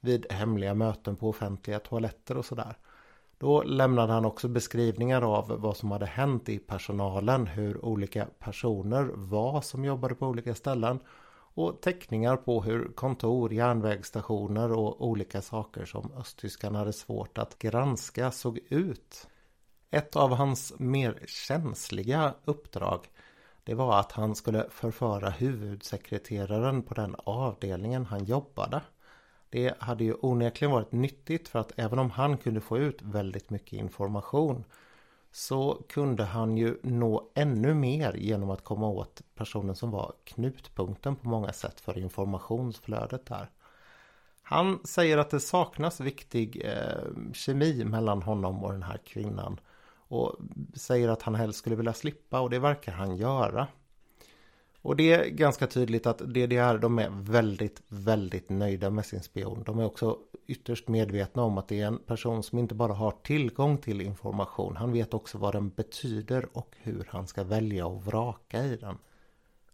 vid 0.00 0.32
hemliga 0.32 0.74
möten 0.74 1.16
på 1.16 1.28
offentliga 1.28 1.78
toaletter 1.78 2.36
och 2.36 2.44
sådär. 2.44 2.76
Då 3.38 3.62
lämnade 3.62 4.12
han 4.12 4.24
också 4.24 4.48
beskrivningar 4.48 5.22
av 5.22 5.60
vad 5.60 5.76
som 5.76 5.90
hade 5.90 6.06
hänt 6.06 6.48
i 6.48 6.58
personalen, 6.58 7.46
hur 7.46 7.84
olika 7.84 8.26
personer 8.38 9.04
var 9.14 9.60
som 9.60 9.84
jobbade 9.84 10.14
på 10.14 10.26
olika 10.26 10.54
ställen 10.54 11.00
och 11.54 11.80
teckningar 11.80 12.36
på 12.36 12.62
hur 12.62 12.92
kontor, 12.92 13.52
järnvägsstationer 13.52 14.72
och 14.72 15.06
olika 15.06 15.42
saker 15.42 15.84
som 15.84 16.12
östtyskarna 16.16 16.78
hade 16.78 16.92
svårt 16.92 17.38
att 17.38 17.58
granska 17.58 18.30
såg 18.30 18.58
ut. 18.68 19.28
Ett 19.90 20.16
av 20.16 20.34
hans 20.34 20.74
mer 20.78 21.18
känsliga 21.26 22.34
uppdrag 22.44 23.08
det 23.64 23.74
var 23.74 24.00
att 24.00 24.12
han 24.12 24.34
skulle 24.34 24.66
förföra 24.70 25.30
huvudsekreteraren 25.30 26.82
på 26.82 26.94
den 26.94 27.16
avdelningen 27.18 28.06
han 28.06 28.24
jobbade. 28.24 28.80
Det 29.50 29.74
hade 29.78 30.04
ju 30.04 30.14
onekligen 30.20 30.72
varit 30.72 30.92
nyttigt 30.92 31.48
för 31.48 31.58
att 31.58 31.72
även 31.76 31.98
om 31.98 32.10
han 32.10 32.38
kunde 32.38 32.60
få 32.60 32.78
ut 32.78 33.02
väldigt 33.02 33.50
mycket 33.50 33.72
information 33.72 34.64
så 35.32 35.82
kunde 35.88 36.24
han 36.24 36.56
ju 36.56 36.78
nå 36.82 37.30
ännu 37.34 37.74
mer 37.74 38.14
genom 38.14 38.50
att 38.50 38.64
komma 38.64 38.88
åt 38.88 39.22
personen 39.34 39.76
som 39.76 39.90
var 39.90 40.12
knutpunkten 40.24 41.16
på 41.16 41.28
många 41.28 41.52
sätt 41.52 41.80
för 41.80 41.98
informationsflödet 41.98 43.26
där. 43.26 43.50
Han 44.42 44.78
säger 44.84 45.18
att 45.18 45.30
det 45.30 45.40
saknas 45.40 46.00
viktig 46.00 46.62
eh, 46.64 47.32
kemi 47.32 47.84
mellan 47.84 48.22
honom 48.22 48.64
och 48.64 48.72
den 48.72 48.82
här 48.82 48.98
kvinnan 48.98 49.60
och 50.08 50.36
säger 50.74 51.08
att 51.08 51.22
han 51.22 51.34
helst 51.34 51.58
skulle 51.58 51.76
vilja 51.76 51.92
slippa 51.92 52.40
och 52.40 52.50
det 52.50 52.58
verkar 52.58 52.92
han 52.92 53.16
göra. 53.16 53.66
Och 54.82 54.96
det 54.96 55.12
är 55.12 55.28
ganska 55.28 55.66
tydligt 55.66 56.06
att 56.06 56.18
DDR 56.18 56.78
de 56.78 56.98
är 56.98 57.10
väldigt, 57.10 57.82
väldigt 57.88 58.48
nöjda 58.50 58.90
med 58.90 59.06
sin 59.06 59.22
spion. 59.22 59.62
De 59.66 59.78
är 59.78 59.84
också 59.84 60.18
ytterst 60.46 60.88
medvetna 60.88 61.42
om 61.42 61.58
att 61.58 61.68
det 61.68 61.80
är 61.80 61.86
en 61.86 61.98
person 61.98 62.42
som 62.42 62.58
inte 62.58 62.74
bara 62.74 62.92
har 62.92 63.10
tillgång 63.10 63.78
till 63.78 64.00
information. 64.00 64.76
Han 64.76 64.92
vet 64.92 65.14
också 65.14 65.38
vad 65.38 65.54
den 65.54 65.68
betyder 65.68 66.48
och 66.52 66.74
hur 66.78 67.08
han 67.10 67.26
ska 67.26 67.44
välja 67.44 67.86
och 67.86 68.04
vraka 68.04 68.64
i 68.64 68.76
den. 68.76 68.98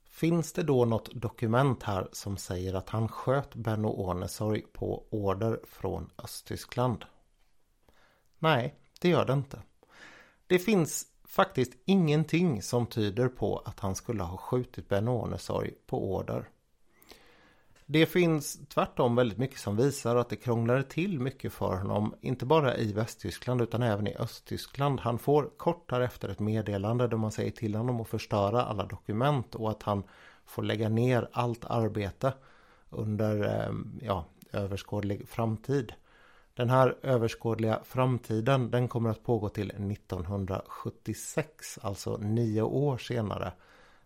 Finns 0.04 0.52
det 0.52 0.62
då 0.62 0.84
något 0.84 1.14
dokument 1.14 1.82
här 1.82 2.08
som 2.12 2.36
säger 2.36 2.74
att 2.74 2.88
han 2.88 3.08
sköt 3.08 3.54
Benno 3.54 3.88
Ånesorg 3.88 4.62
på 4.72 5.04
order 5.10 5.60
från 5.64 6.10
Östtyskland? 6.18 7.04
Nej, 8.38 8.74
det 9.00 9.08
gör 9.08 9.24
det 9.24 9.32
inte. 9.32 9.62
Det 10.46 10.58
finns 10.58 11.06
faktiskt 11.34 11.72
ingenting 11.84 12.62
som 12.62 12.86
tyder 12.86 13.28
på 13.28 13.62
att 13.64 13.80
han 13.80 13.94
skulle 13.94 14.22
ha 14.22 14.36
skjutit 14.36 14.88
Ben 14.88 15.08
Ornesorg 15.08 15.70
på 15.86 16.14
order. 16.14 16.48
Det 17.86 18.06
finns 18.06 18.68
tvärtom 18.68 19.16
väldigt 19.16 19.38
mycket 19.38 19.58
som 19.58 19.76
visar 19.76 20.16
att 20.16 20.28
det 20.28 20.36
krånglade 20.36 20.82
till 20.82 21.20
mycket 21.20 21.52
för 21.52 21.76
honom, 21.76 22.14
inte 22.20 22.46
bara 22.46 22.76
i 22.76 22.92
Västtyskland 22.92 23.62
utan 23.62 23.82
även 23.82 24.06
i 24.06 24.16
Östtyskland. 24.16 25.00
Han 25.00 25.18
får 25.18 25.50
kort 25.56 25.90
därefter 25.90 26.28
ett 26.28 26.40
meddelande 26.40 27.08
där 27.08 27.16
man 27.16 27.32
säger 27.32 27.50
till 27.50 27.74
honom 27.74 28.00
att 28.00 28.08
förstöra 28.08 28.62
alla 28.62 28.86
dokument 28.86 29.54
och 29.54 29.70
att 29.70 29.82
han 29.82 30.02
får 30.46 30.62
lägga 30.62 30.88
ner 30.88 31.28
allt 31.32 31.64
arbete 31.64 32.32
under 32.90 33.44
eh, 33.44 33.74
ja, 34.02 34.24
överskådlig 34.52 35.28
framtid. 35.28 35.92
Den 36.56 36.70
här 36.70 36.96
överskådliga 37.02 37.80
framtiden 37.84 38.70
den 38.70 38.88
kommer 38.88 39.10
att 39.10 39.24
pågå 39.24 39.48
till 39.48 39.70
1976, 39.70 41.78
alltså 41.82 42.16
nio 42.16 42.62
år 42.62 42.98
senare. 42.98 43.52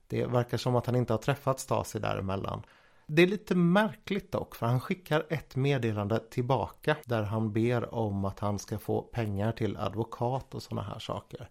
Det 0.06 0.26
verkar 0.26 0.56
som 0.56 0.76
att 0.76 0.86
han 0.86 0.96
inte 0.96 1.12
har 1.12 1.18
träffat 1.18 1.60
Stasi 1.60 1.98
däremellan. 1.98 2.62
Det 3.06 3.22
är 3.22 3.26
lite 3.26 3.54
märkligt 3.54 4.32
dock 4.32 4.54
för 4.54 4.66
han 4.66 4.80
skickar 4.80 5.26
ett 5.28 5.56
meddelande 5.56 6.18
tillbaka 6.30 6.96
där 7.04 7.22
han 7.22 7.52
ber 7.52 7.94
om 7.94 8.24
att 8.24 8.38
han 8.38 8.58
ska 8.58 8.78
få 8.78 9.02
pengar 9.02 9.52
till 9.52 9.76
advokat 9.76 10.54
och 10.54 10.62
sådana 10.62 10.82
här 10.82 10.98
saker. 10.98 11.48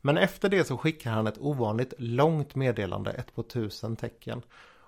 Men 0.00 0.16
efter 0.16 0.48
det 0.48 0.64
så 0.64 0.76
skickar 0.76 1.10
han 1.10 1.26
ett 1.26 1.38
ovanligt 1.38 1.94
långt 1.98 2.54
meddelande, 2.54 3.10
ett 3.10 3.34
på 3.34 3.42
tusen 3.42 3.96
tecken. 3.96 4.42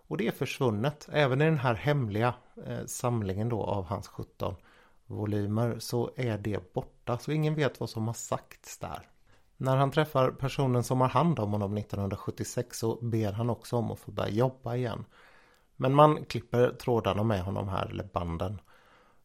Och 0.09 0.17
det 0.17 0.27
är 0.27 0.33
försvunnet. 0.33 1.09
Även 1.13 1.43
i 1.43 1.45
den 1.45 1.59
här 1.59 1.75
hemliga 1.75 2.35
eh, 2.67 2.85
samlingen 2.87 3.49
då 3.49 3.63
av 3.63 3.85
hans 3.85 4.09
17 4.09 4.55
volymer 5.13 5.79
så 5.79 6.11
är 6.17 6.39
det 6.39 6.73
borta. 6.73 7.19
Så 7.19 7.33
ingen 7.33 7.55
vet 7.55 7.81
vad 7.81 7.91
som 7.91 8.07
har 8.07 8.15
sagts 8.15 8.79
där. 8.79 9.09
När 9.57 9.77
han 9.77 9.91
träffar 9.91 10.31
personen 10.31 10.85
som 10.85 11.01
har 11.01 11.09
hand 11.09 11.39
om 11.39 11.53
honom 11.53 11.77
1976 11.77 12.79
så 12.79 12.99
ber 13.03 13.33
han 13.33 13.51
också 13.51 13.77
om 13.77 13.91
att 13.91 13.99
få 13.99 14.11
börja 14.11 14.31
jobba 14.31 14.77
igen. 14.77 15.05
Men 15.77 15.95
man 15.95 16.25
klipper 16.25 16.71
trådarna 16.71 17.23
med 17.23 17.43
honom 17.43 17.69
här, 17.69 17.87
eller 17.87 18.05
banden. 18.05 18.61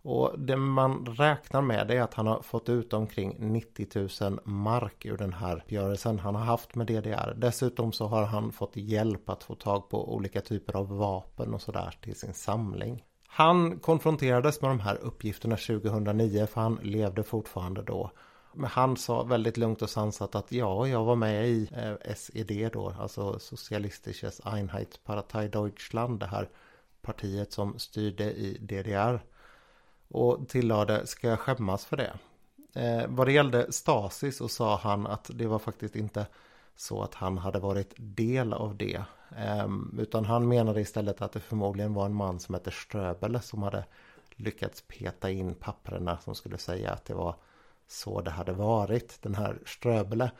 Och 0.02 0.40
det 0.40 0.58
man 0.58 1.06
räknar 1.06 1.62
med 1.62 1.92
är 1.92 2.02
att 2.02 2.14
han 2.14 2.28
har 2.28 2.42
fått 2.42 2.70
ut 2.70 2.94
omkring 2.94 3.36
90 3.40 4.10
000 4.22 4.40
mark 4.44 5.06
ur 5.06 5.18
den 5.18 5.34
här 5.34 5.58
uppgörelsen 5.58 6.20
han 6.20 6.36
har 6.36 6.46
haft 6.46 6.76
med 6.76 6.88
DDR. 6.88 7.34
Dessutom 7.38 7.92
så 7.92 8.08
har 8.08 8.24
han 8.24 8.52
fått 8.52 8.76
hjälp 8.76 9.30
att 9.30 9.44
få 9.44 9.56
tag 9.56 9.90
på 9.90 10.16
olika 10.16 10.42
typer 10.42 10.76
av 10.76 10.98
vapen 10.98 11.54
och 11.54 11.62
sådär 11.62 11.96
till 12.02 12.16
sin 12.16 12.34
samling. 12.34 13.04
Han 13.28 13.80
konfronterades 13.80 14.62
med 14.62 14.72
de 14.72 14.80
här 14.80 14.96
uppgifterna 14.96 15.56
2009 15.56 16.46
för 16.46 16.62
han 16.62 16.80
levde 16.84 17.24
fortfarande 17.24 17.82
då. 17.82 18.12
Men 18.54 18.70
han 18.70 18.98
sa 18.98 19.24
väldigt 19.24 19.58
lugnt 19.58 19.82
och 19.82 19.90
sansat 19.90 20.36
att 20.36 20.52
ja, 20.52 20.88
jag 20.88 21.06
var 21.06 21.16
med 21.16 21.48
i 21.48 21.70
eh, 21.76 22.14
SED 22.16 22.70
då, 22.74 22.94
alltså 23.00 23.40
Socialistisches 23.40 24.42
Einheitspartei 24.44 25.48
Deutschland, 25.48 26.20
det 26.20 26.26
här 26.26 26.50
partiet 27.02 27.54
som 27.54 27.80
styrde 27.80 28.24
i 28.24 28.58
DDR. 28.62 29.20
Och 30.08 30.50
tillade, 30.50 31.08
ska 31.08 31.28
jag 31.28 31.40
skämmas 31.40 31.86
för 31.86 31.98
det? 31.98 32.14
Eh, 32.74 33.06
vad 33.08 33.28
det 33.28 33.34
gällde 33.34 33.72
Stasi 33.72 34.32
så 34.32 34.48
sa 34.48 34.78
han 34.78 35.08
att 35.08 35.30
det 35.34 35.48
var 35.48 35.60
faktiskt 35.60 35.96
inte 35.96 36.26
så 36.78 37.02
att 37.02 37.14
han 37.14 37.38
hade 37.38 37.60
varit 37.60 37.94
del 37.98 38.54
av 38.54 38.78
det. 38.78 39.04
Ehm, 39.36 40.00
utan 40.00 40.26
han 40.26 40.48
menade 40.48 40.82
istället 40.82 41.22
att 41.22 41.32
det 41.32 41.40
förmodligen 41.40 41.94
var 41.94 42.06
en 42.06 42.14
man 42.14 42.40
som 42.40 42.56
hette 42.56 42.72
Ströbele 42.72 43.42
som 43.42 43.64
hade 43.64 43.86
lyckats 44.36 44.84
peta 44.88 45.32
in 45.32 45.56
papperna 45.56 46.18
som 46.18 46.36
skulle 46.36 46.58
säga 46.58 46.92
att 46.92 47.06
det 47.06 47.14
var 47.14 47.36
så 47.88 48.22
det 48.22 48.32
hade 48.32 48.54
varit. 48.54 49.22
Den 49.22 49.36
här 49.36 49.60
Ströbele 49.66 50.32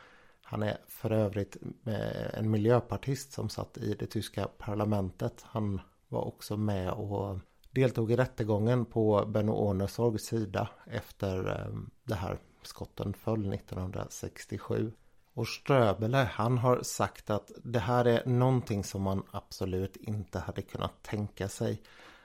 han 0.42 0.62
är 0.62 0.78
för 0.88 1.12
övrigt 1.12 1.56
eh, 1.86 2.38
en 2.38 2.50
miljöpartist 2.50 3.32
som 3.32 3.48
satt 3.48 3.78
i 3.78 3.94
det 3.94 4.06
tyska 4.06 4.48
parlamentet. 4.58 5.42
Han 5.42 5.80
var 6.08 6.24
också 6.24 6.56
med 6.56 6.92
och 6.92 7.38
deltog 7.70 8.12
i 8.12 8.16
rättegången 8.16 8.84
på 8.84 9.24
Benno 9.26 9.52
Ohnesorgs 9.52 10.24
sida 10.24 10.68
efter 10.86 11.48
ehm, 11.48 11.90
det 12.04 12.14
här 12.14 12.38
skotten 12.62 13.14
föll 13.14 13.54
1967. 13.54 14.92
Och 15.38 15.48
Ströbele 15.48 16.28
han 16.32 16.58
har 16.58 16.82
sagt 16.82 17.30
att 17.30 17.50
det 17.64 17.78
här 17.78 18.04
är 18.04 18.26
någonting 18.26 18.84
som 18.84 19.02
man 19.02 19.22
absolut 19.30 19.96
inte 19.96 20.38
hade 20.38 20.62
kunnat 20.62 21.02
tänka 21.02 21.48
sig. 21.48 21.82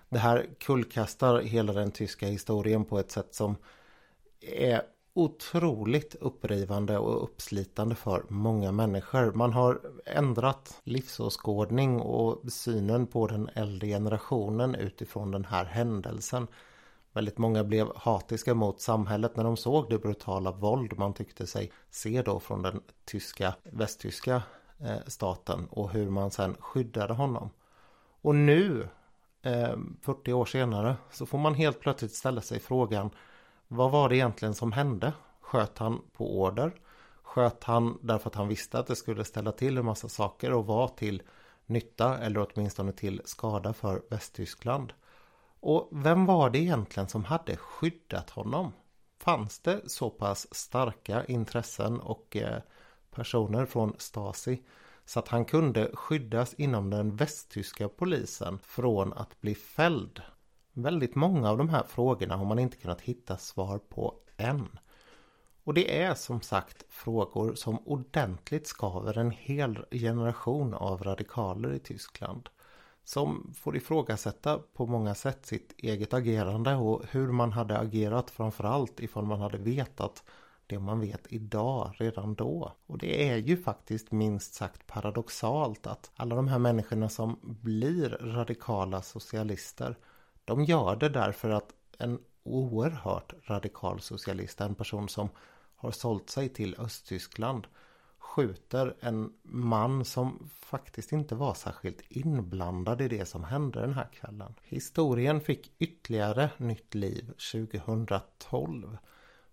Det 0.10 0.20
här 0.20 0.50
kullkastar 0.60 1.42
hela 1.42 1.74
den 1.74 1.92
tyska 1.92 2.28
historien 2.28 2.86
på 2.86 3.00
ett 3.00 3.12
sätt 3.12 3.36
som 3.36 3.56
är 4.42 4.82
otroligt 5.14 6.16
upprivande 6.16 6.98
och 6.98 7.24
uppslitande 7.24 7.96
för 7.96 8.26
många 8.30 8.72
människor. 8.72 9.32
Man 9.34 9.54
har 9.54 9.82
ändrat 10.06 10.82
livsåskådning 10.84 12.00
och 12.00 12.52
synen 12.52 13.08
på 13.08 13.28
den 13.28 13.50
äldre 13.54 13.88
generationen 13.88 14.76
utifrån 14.76 15.32
den 15.32 15.46
här 15.46 15.66
händelsen. 15.66 16.48
Väldigt 17.14 17.38
många 17.38 17.64
blev 17.64 17.88
hatiska 17.96 18.54
mot 18.54 18.82
samhället 18.82 19.36
när 19.36 19.44
de 19.44 19.58
såg 19.58 19.90
det 19.90 20.00
brutala 20.00 20.52
våld 20.52 20.98
man 20.98 21.14
tyckte 21.14 21.48
sig 21.48 21.72
se 21.90 22.22
då 22.22 22.40
från 22.40 22.62
den 22.62 22.82
tyska, 23.06 23.56
västtyska 23.64 24.42
eh, 24.80 24.98
staten 25.08 25.68
och 25.70 25.90
hur 25.90 26.10
man 26.10 26.32
sen 26.32 26.56
skyddade 26.60 27.14
honom. 27.14 27.50
Och 28.22 28.36
nu, 28.36 28.88
eh, 29.42 29.76
40 30.02 30.34
år 30.34 30.46
senare, 30.46 30.96
så 31.12 31.26
får 31.26 31.38
man 31.38 31.54
helt 31.54 31.80
plötsligt 31.80 32.14
ställa 32.16 32.42
sig 32.42 32.60
frågan 32.60 33.10
vad 33.68 33.92
var 33.92 34.10
det 34.10 34.16
egentligen 34.16 34.54
som 34.54 34.72
hände? 34.72 35.14
Sköt 35.42 35.78
han 35.78 36.02
på 36.14 36.42
order? 36.42 36.72
Sköt 37.24 37.64
han 37.64 37.98
därför 38.02 38.30
att 38.30 38.36
han 38.36 38.48
visste 38.48 38.80
att 38.80 38.88
det 38.88 38.96
skulle 38.96 39.24
ställa 39.24 39.52
till 39.52 39.78
en 39.78 39.86
massa 39.86 40.10
saker 40.10 40.54
och 40.54 40.66
var 40.66 40.88
till 40.88 41.22
nytta 41.66 42.18
eller 42.18 42.48
åtminstone 42.48 42.92
till 42.92 43.22
skada 43.26 43.74
för 43.74 44.02
Västtyskland? 44.10 44.94
Och 45.66 45.90
vem 45.92 46.26
var 46.26 46.50
det 46.50 46.60
egentligen 46.60 47.10
som 47.10 47.24
hade 47.24 47.58
skyddat 47.58 48.30
honom? 48.30 48.72
Fanns 49.20 49.60
det 49.60 49.90
så 49.90 50.10
pass 50.10 50.48
starka 50.52 51.26
intressen 51.26 52.00
och 52.00 52.36
eh, 52.36 52.62
personer 53.12 53.66
från 53.66 53.94
Stasi 53.98 54.64
så 55.06 55.20
att 55.20 55.28
han 55.28 55.46
kunde 55.46 55.92
skyddas 55.94 56.54
inom 56.54 56.90
den 56.90 57.16
västtyska 57.16 57.90
polisen 57.90 58.60
från 58.64 59.14
att 59.14 59.42
bli 59.42 59.56
fälld 59.56 60.22
Väldigt 60.74 61.16
många 61.16 61.50
av 61.50 61.58
de 61.58 61.70
här 61.70 61.84
frågorna 61.84 62.36
har 62.36 62.46
man 62.46 62.60
inte 62.60 62.78
kunnat 62.78 63.02
hitta 63.02 63.38
svar 63.38 63.78
på 63.78 64.16
än. 64.38 64.80
Och 65.64 65.74
det 65.74 66.02
är 66.02 66.14
som 66.14 66.42
sagt 66.42 66.84
frågor 66.90 67.56
som 67.56 67.78
ordentligt 67.88 68.68
skaver 68.68 69.18
en 69.18 69.32
hel 69.32 69.86
generation 69.92 70.74
av 70.74 71.04
radikaler 71.04 71.74
i 71.74 71.80
Tyskland. 71.80 72.50
Som 73.04 73.54
får 73.56 73.76
ifrågasätta 73.76 74.60
på 74.74 74.86
många 74.86 75.16
sätt 75.16 75.46
sitt 75.46 75.74
eget 75.78 76.14
agerande 76.14 76.76
och 76.76 77.04
hur 77.12 77.32
man 77.32 77.52
hade 77.52 77.78
agerat 77.78 78.32
framförallt 78.32 79.00
ifall 79.00 79.26
man 79.26 79.42
hade 79.42 79.58
vetat 79.58 80.24
det 80.68 80.80
man 80.80 81.00
vet 81.00 81.34
idag 81.34 81.94
redan 81.98 82.36
då. 82.36 82.74
Och 82.86 82.98
det 82.98 83.30
är 83.30 83.38
ju 83.38 83.58
faktiskt 83.58 84.12
minst 84.12 84.54
sagt 84.54 84.88
paradoxalt 84.88 85.88
att 85.88 86.12
alla 86.16 86.36
de 86.36 86.48
här 86.48 86.60
människorna 86.60 87.10
som 87.10 87.40
blir 87.42 88.10
radikala 88.10 89.02
socialister 89.02 89.98
de 90.46 90.64
gör 90.64 90.96
det 90.96 91.10
därför 91.10 91.50
att 91.50 91.74
en 91.98 92.20
oerhört 92.44 93.34
radikal 93.44 94.02
socialist, 94.02 94.62
en 94.62 94.76
person 94.76 95.10
som 95.10 95.30
har 95.76 95.92
sålt 95.92 96.30
sig 96.30 96.50
till 96.50 96.76
Östtyskland 96.80 97.68
skjuter 98.24 98.96
en 99.00 99.34
man 99.42 100.06
som 100.06 100.50
faktiskt 100.60 101.12
inte 101.12 101.36
var 101.36 101.54
särskilt 101.54 102.02
inblandad 102.10 103.02
i 103.02 103.08
det 103.08 103.26
som 103.26 103.44
hände 103.44 103.82
den 103.82 103.94
här 103.94 104.10
kvällen. 104.14 104.54
Historien 104.64 105.42
fick 105.42 105.72
ytterligare 105.80 106.50
nytt 106.58 106.96
liv 106.96 107.34
2012. 107.52 108.98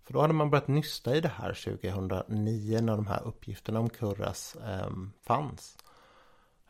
För 0.02 0.12
då 0.12 0.20
hade 0.20 0.32
man 0.32 0.50
börjat 0.50 0.68
nysta 0.68 1.16
i 1.16 1.20
det 1.20 1.28
här 1.28 1.52
2009 1.52 2.80
när 2.80 2.96
de 2.96 3.06
här 3.06 3.22
uppgifterna 3.22 3.80
om 3.80 3.90
Kurras 3.90 4.56
eh, 4.56 4.90
fanns. 5.22 5.78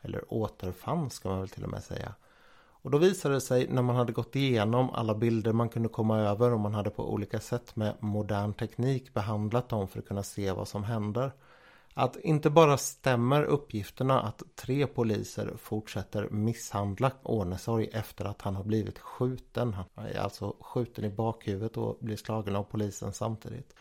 Eller 0.01 0.33
återfanns 0.33 1.13
ska 1.13 1.29
man 1.29 1.39
väl 1.39 1.49
till 1.49 1.63
och 1.63 1.71
med 1.71 1.83
säga. 1.83 2.15
Och 2.83 2.91
då 2.91 2.97
visade 2.97 3.35
det 3.35 3.41
sig 3.41 3.67
när 3.67 3.81
man 3.81 3.95
hade 3.95 4.11
gått 4.11 4.35
igenom 4.35 4.89
alla 4.89 5.15
bilder 5.15 5.53
man 5.53 5.69
kunde 5.69 5.89
komma 5.89 6.19
över 6.19 6.53
och 6.53 6.59
man 6.59 6.73
hade 6.73 6.89
på 6.89 7.13
olika 7.13 7.39
sätt 7.39 7.75
med 7.75 7.95
modern 7.99 8.53
teknik 8.53 9.13
behandlat 9.13 9.69
dem 9.69 9.87
för 9.87 9.99
att 9.99 10.07
kunna 10.07 10.23
se 10.23 10.51
vad 10.51 10.67
som 10.67 10.83
händer. 10.83 11.31
Att 11.93 12.15
inte 12.15 12.49
bara 12.49 12.77
stämmer 12.77 13.43
uppgifterna 13.43 14.21
att 14.21 14.43
tre 14.55 14.87
poliser 14.87 15.53
fortsätter 15.57 16.29
misshandla 16.29 17.11
Ånesorg 17.23 17.89
efter 17.93 18.25
att 18.25 18.41
han 18.41 18.55
har 18.55 18.63
blivit 18.63 18.99
skjuten. 18.99 19.73
Han 19.73 20.05
är 20.05 20.19
alltså 20.19 20.55
skjuten 20.59 21.05
i 21.05 21.09
bakhuvudet 21.09 21.77
och 21.77 21.97
blir 22.01 22.15
slagen 22.15 22.55
av 22.55 22.63
polisen 22.63 23.13
samtidigt. 23.13 23.73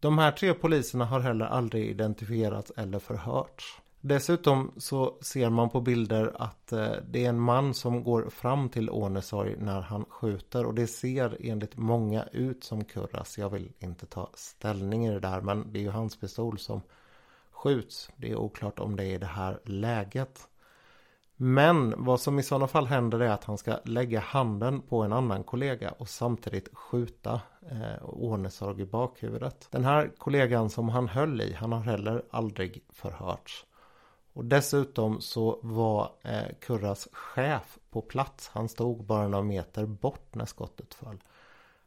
De 0.00 0.18
här 0.18 0.32
tre 0.32 0.54
poliserna 0.54 1.04
har 1.04 1.20
heller 1.20 1.46
aldrig 1.46 1.90
identifierats 1.90 2.72
eller 2.76 2.98
förhörts. 2.98 3.80
Dessutom 4.02 4.72
så 4.76 5.18
ser 5.20 5.50
man 5.50 5.70
på 5.70 5.80
bilder 5.80 6.32
att 6.38 6.72
eh, 6.72 6.92
det 7.10 7.24
är 7.24 7.28
en 7.28 7.40
man 7.40 7.74
som 7.74 8.04
går 8.04 8.30
fram 8.30 8.68
till 8.68 8.90
Ånesorg 8.90 9.56
när 9.58 9.80
han 9.80 10.04
skjuter 10.04 10.66
och 10.66 10.74
det 10.74 10.86
ser 10.86 11.36
enligt 11.40 11.76
många 11.76 12.24
ut 12.32 12.64
som 12.64 12.84
Kurras. 12.84 13.38
Jag 13.38 13.50
vill 13.50 13.72
inte 13.78 14.06
ta 14.06 14.30
ställning 14.34 15.06
i 15.06 15.10
det 15.10 15.20
där 15.20 15.40
men 15.40 15.72
det 15.72 15.78
är 15.78 15.82
ju 15.82 15.90
hans 15.90 16.20
pistol 16.20 16.58
som 16.58 16.82
skjuts. 17.62 18.10
Det 18.16 18.30
är 18.30 18.36
oklart 18.36 18.78
om 18.78 18.96
det 18.96 19.04
är 19.04 19.14
i 19.14 19.18
det 19.18 19.26
här 19.26 19.60
läget. 19.64 20.48
Men 21.36 21.94
vad 22.04 22.20
som 22.20 22.38
i 22.38 22.42
sådana 22.42 22.66
fall 22.66 22.86
händer 22.86 23.20
är 23.20 23.30
att 23.30 23.44
han 23.44 23.58
ska 23.58 23.78
lägga 23.84 24.20
handen 24.20 24.82
på 24.82 25.02
en 25.02 25.12
annan 25.12 25.44
kollega 25.44 25.90
och 25.90 26.08
samtidigt 26.08 26.68
skjuta 26.72 27.40
eh, 27.70 28.02
Ånesorg 28.02 28.82
i 28.82 28.86
bakhuvudet. 28.86 29.68
Den 29.70 29.84
här 29.84 30.10
kollegan 30.18 30.70
som 30.70 30.88
han 30.88 31.08
höll 31.08 31.40
i, 31.40 31.52
han 31.52 31.72
har 31.72 31.80
heller 31.80 32.22
aldrig 32.30 32.84
förhörts. 32.88 33.66
Och 34.32 34.44
dessutom 34.44 35.20
så 35.20 35.60
var 35.62 36.12
eh, 36.22 36.54
Kurras 36.60 37.08
chef 37.12 37.78
på 37.90 38.02
plats. 38.02 38.48
Han 38.48 38.68
stod 38.68 39.04
bara 39.04 39.28
några 39.28 39.44
meter 39.44 39.86
bort 39.86 40.34
när 40.34 40.46
skottet 40.46 40.94
föll. 40.94 41.18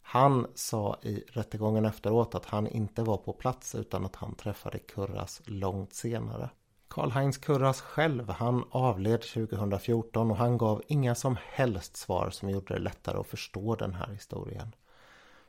Han 0.06 0.48
sa 0.56 0.98
i 1.02 1.24
rättegången 1.28 1.86
efteråt 1.86 2.36
att 2.36 2.46
han 2.46 2.68
inte 2.68 3.04
var 3.04 3.18
på 3.18 3.34
plats 3.34 3.76
utan 3.76 4.06
att 4.06 4.16
han 4.16 4.36
träffade 4.36 4.80
Kurras 4.80 5.42
långt 5.46 5.94
senare. 5.94 6.50
Karl-Heinz 6.88 7.38
Kurras 7.38 7.82
själv, 7.82 8.30
han 8.30 8.64
avled 8.70 9.22
2014 9.22 10.32
och 10.32 10.38
han 10.38 10.58
gav 10.58 10.82
inga 10.88 11.16
som 11.16 11.38
helst 11.46 11.98
svar 11.98 12.30
som 12.30 12.50
gjorde 12.50 12.74
det 12.74 12.80
lättare 12.80 13.20
att 13.20 13.28
förstå 13.28 13.76
den 13.76 13.94
här 13.94 14.08
historien. 14.08 14.76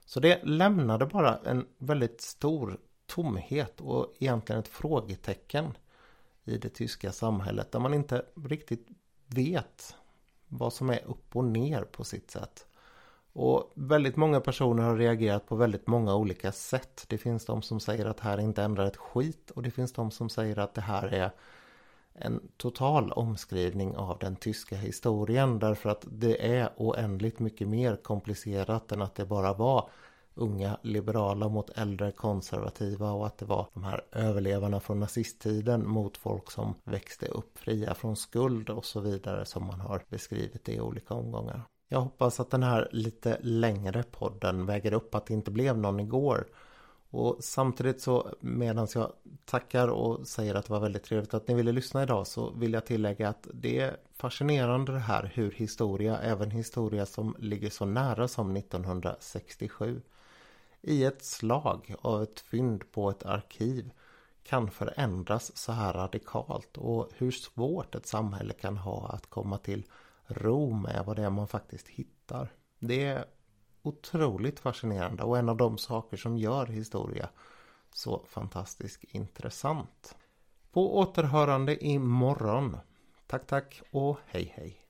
Så 0.04 0.20
det 0.20 0.44
lämnade 0.44 1.06
bara 1.06 1.38
en 1.44 1.66
väldigt 1.78 2.20
stor 2.20 2.78
tomhet 3.06 3.80
och 3.80 4.14
egentligen 4.18 4.60
ett 4.60 4.68
frågetecken 4.68 5.76
i 6.44 6.58
det 6.58 6.68
tyska 6.68 7.12
samhället 7.12 7.72
där 7.72 7.80
man 7.80 7.94
inte 7.94 8.24
riktigt 8.44 8.88
vet 9.26 9.94
vad 10.48 10.72
som 10.72 10.90
är 10.90 11.04
upp 11.04 11.36
och 11.36 11.44
ner 11.44 11.82
på 11.82 12.04
sitt 12.04 12.30
sätt. 12.30 12.66
Och 13.36 13.72
väldigt 13.74 14.16
många 14.16 14.40
personer 14.40 14.82
har 14.82 14.96
reagerat 14.96 15.46
på 15.46 15.56
väldigt 15.56 15.86
många 15.86 16.14
olika 16.14 16.52
sätt. 16.52 17.04
Det 17.08 17.18
finns 17.18 17.44
de 17.44 17.62
som 17.62 17.80
säger 17.80 18.06
att 18.06 18.16
det 18.16 18.24
här 18.24 18.40
inte 18.40 18.62
ändrar 18.62 18.86
ett 18.86 18.96
skit 18.96 19.50
och 19.50 19.62
det 19.62 19.70
finns 19.70 19.92
de 19.92 20.10
som 20.10 20.28
säger 20.28 20.58
att 20.58 20.74
det 20.74 20.80
här 20.80 21.06
är 21.06 21.30
en 22.14 22.48
total 22.56 23.12
omskrivning 23.12 23.96
av 23.96 24.18
den 24.18 24.36
tyska 24.36 24.76
historien 24.76 25.58
därför 25.58 25.90
att 25.90 26.06
det 26.10 26.56
är 26.56 26.68
oändligt 26.76 27.38
mycket 27.38 27.68
mer 27.68 27.96
komplicerat 27.96 28.92
än 28.92 29.02
att 29.02 29.14
det 29.14 29.26
bara 29.26 29.52
var 29.52 29.88
unga 30.34 30.78
liberala 30.82 31.48
mot 31.48 31.70
äldre 31.70 32.12
konservativa 32.12 33.12
och 33.12 33.26
att 33.26 33.38
det 33.38 33.44
var 33.44 33.68
de 33.74 33.84
här 33.84 34.04
överlevarna 34.12 34.80
från 34.80 35.00
nazisttiden 35.00 35.88
mot 35.88 36.16
folk 36.16 36.50
som 36.50 36.74
växte 36.84 37.26
upp 37.26 37.58
fria 37.58 37.94
från 37.94 38.16
skuld 38.16 38.70
och 38.70 38.84
så 38.84 39.00
vidare 39.00 39.44
som 39.44 39.66
man 39.66 39.80
har 39.80 40.02
beskrivit 40.08 40.64
det 40.64 40.72
i 40.72 40.80
olika 40.80 41.14
omgångar. 41.14 41.62
Jag 41.88 42.00
hoppas 42.00 42.40
att 42.40 42.50
den 42.50 42.62
här 42.62 42.88
lite 42.92 43.38
längre 43.42 44.02
podden 44.02 44.66
väger 44.66 44.92
upp 44.92 45.14
att 45.14 45.26
det 45.26 45.34
inte 45.34 45.50
blev 45.50 45.78
någon 45.78 46.00
igår. 46.00 46.46
Och 47.10 47.36
samtidigt 47.40 48.00
så 48.00 48.28
medan 48.40 48.88
jag 48.94 49.12
tackar 49.44 49.88
och 49.88 50.28
säger 50.28 50.54
att 50.54 50.66
det 50.66 50.72
var 50.72 50.80
väldigt 50.80 51.04
trevligt 51.04 51.34
att 51.34 51.48
ni 51.48 51.54
ville 51.54 51.72
lyssna 51.72 52.02
idag 52.02 52.26
så 52.26 52.50
vill 52.50 52.72
jag 52.72 52.86
tillägga 52.86 53.28
att 53.28 53.48
det 53.52 53.80
är 53.80 53.96
fascinerande 54.12 54.92
det 54.92 54.98
här 54.98 55.30
hur 55.34 55.50
historia, 55.50 56.18
även 56.18 56.50
historia 56.50 57.06
som 57.06 57.36
ligger 57.38 57.70
så 57.70 57.84
nära 57.84 58.28
som 58.28 58.56
1967 58.56 60.02
i 60.86 61.04
ett 61.04 61.24
slag 61.24 61.94
av 62.00 62.22
ett 62.22 62.40
fynd 62.40 62.92
på 62.92 63.10
ett 63.10 63.26
arkiv 63.26 63.90
kan 64.42 64.70
förändras 64.70 65.56
så 65.56 65.72
här 65.72 65.92
radikalt 65.92 66.76
och 66.76 67.08
hur 67.16 67.30
svårt 67.30 67.94
ett 67.94 68.06
samhälle 68.06 68.52
kan 68.52 68.76
ha 68.76 69.08
att 69.08 69.30
komma 69.30 69.58
till 69.58 69.84
ro 70.26 70.70
med 70.70 71.04
vad 71.06 71.16
det 71.16 71.22
är 71.22 71.30
man 71.30 71.48
faktiskt 71.48 71.88
hittar. 71.88 72.52
Det 72.78 73.04
är 73.04 73.24
otroligt 73.82 74.60
fascinerande 74.60 75.22
och 75.22 75.38
en 75.38 75.48
av 75.48 75.56
de 75.56 75.78
saker 75.78 76.16
som 76.16 76.38
gör 76.38 76.66
historia 76.66 77.28
så 77.92 78.24
fantastiskt 78.28 79.04
intressant. 79.04 80.16
På 80.72 80.98
återhörande 80.98 81.84
imorgon. 81.84 82.76
Tack 83.26 83.46
tack 83.46 83.82
och 83.90 84.18
hej 84.26 84.52
hej. 84.56 84.80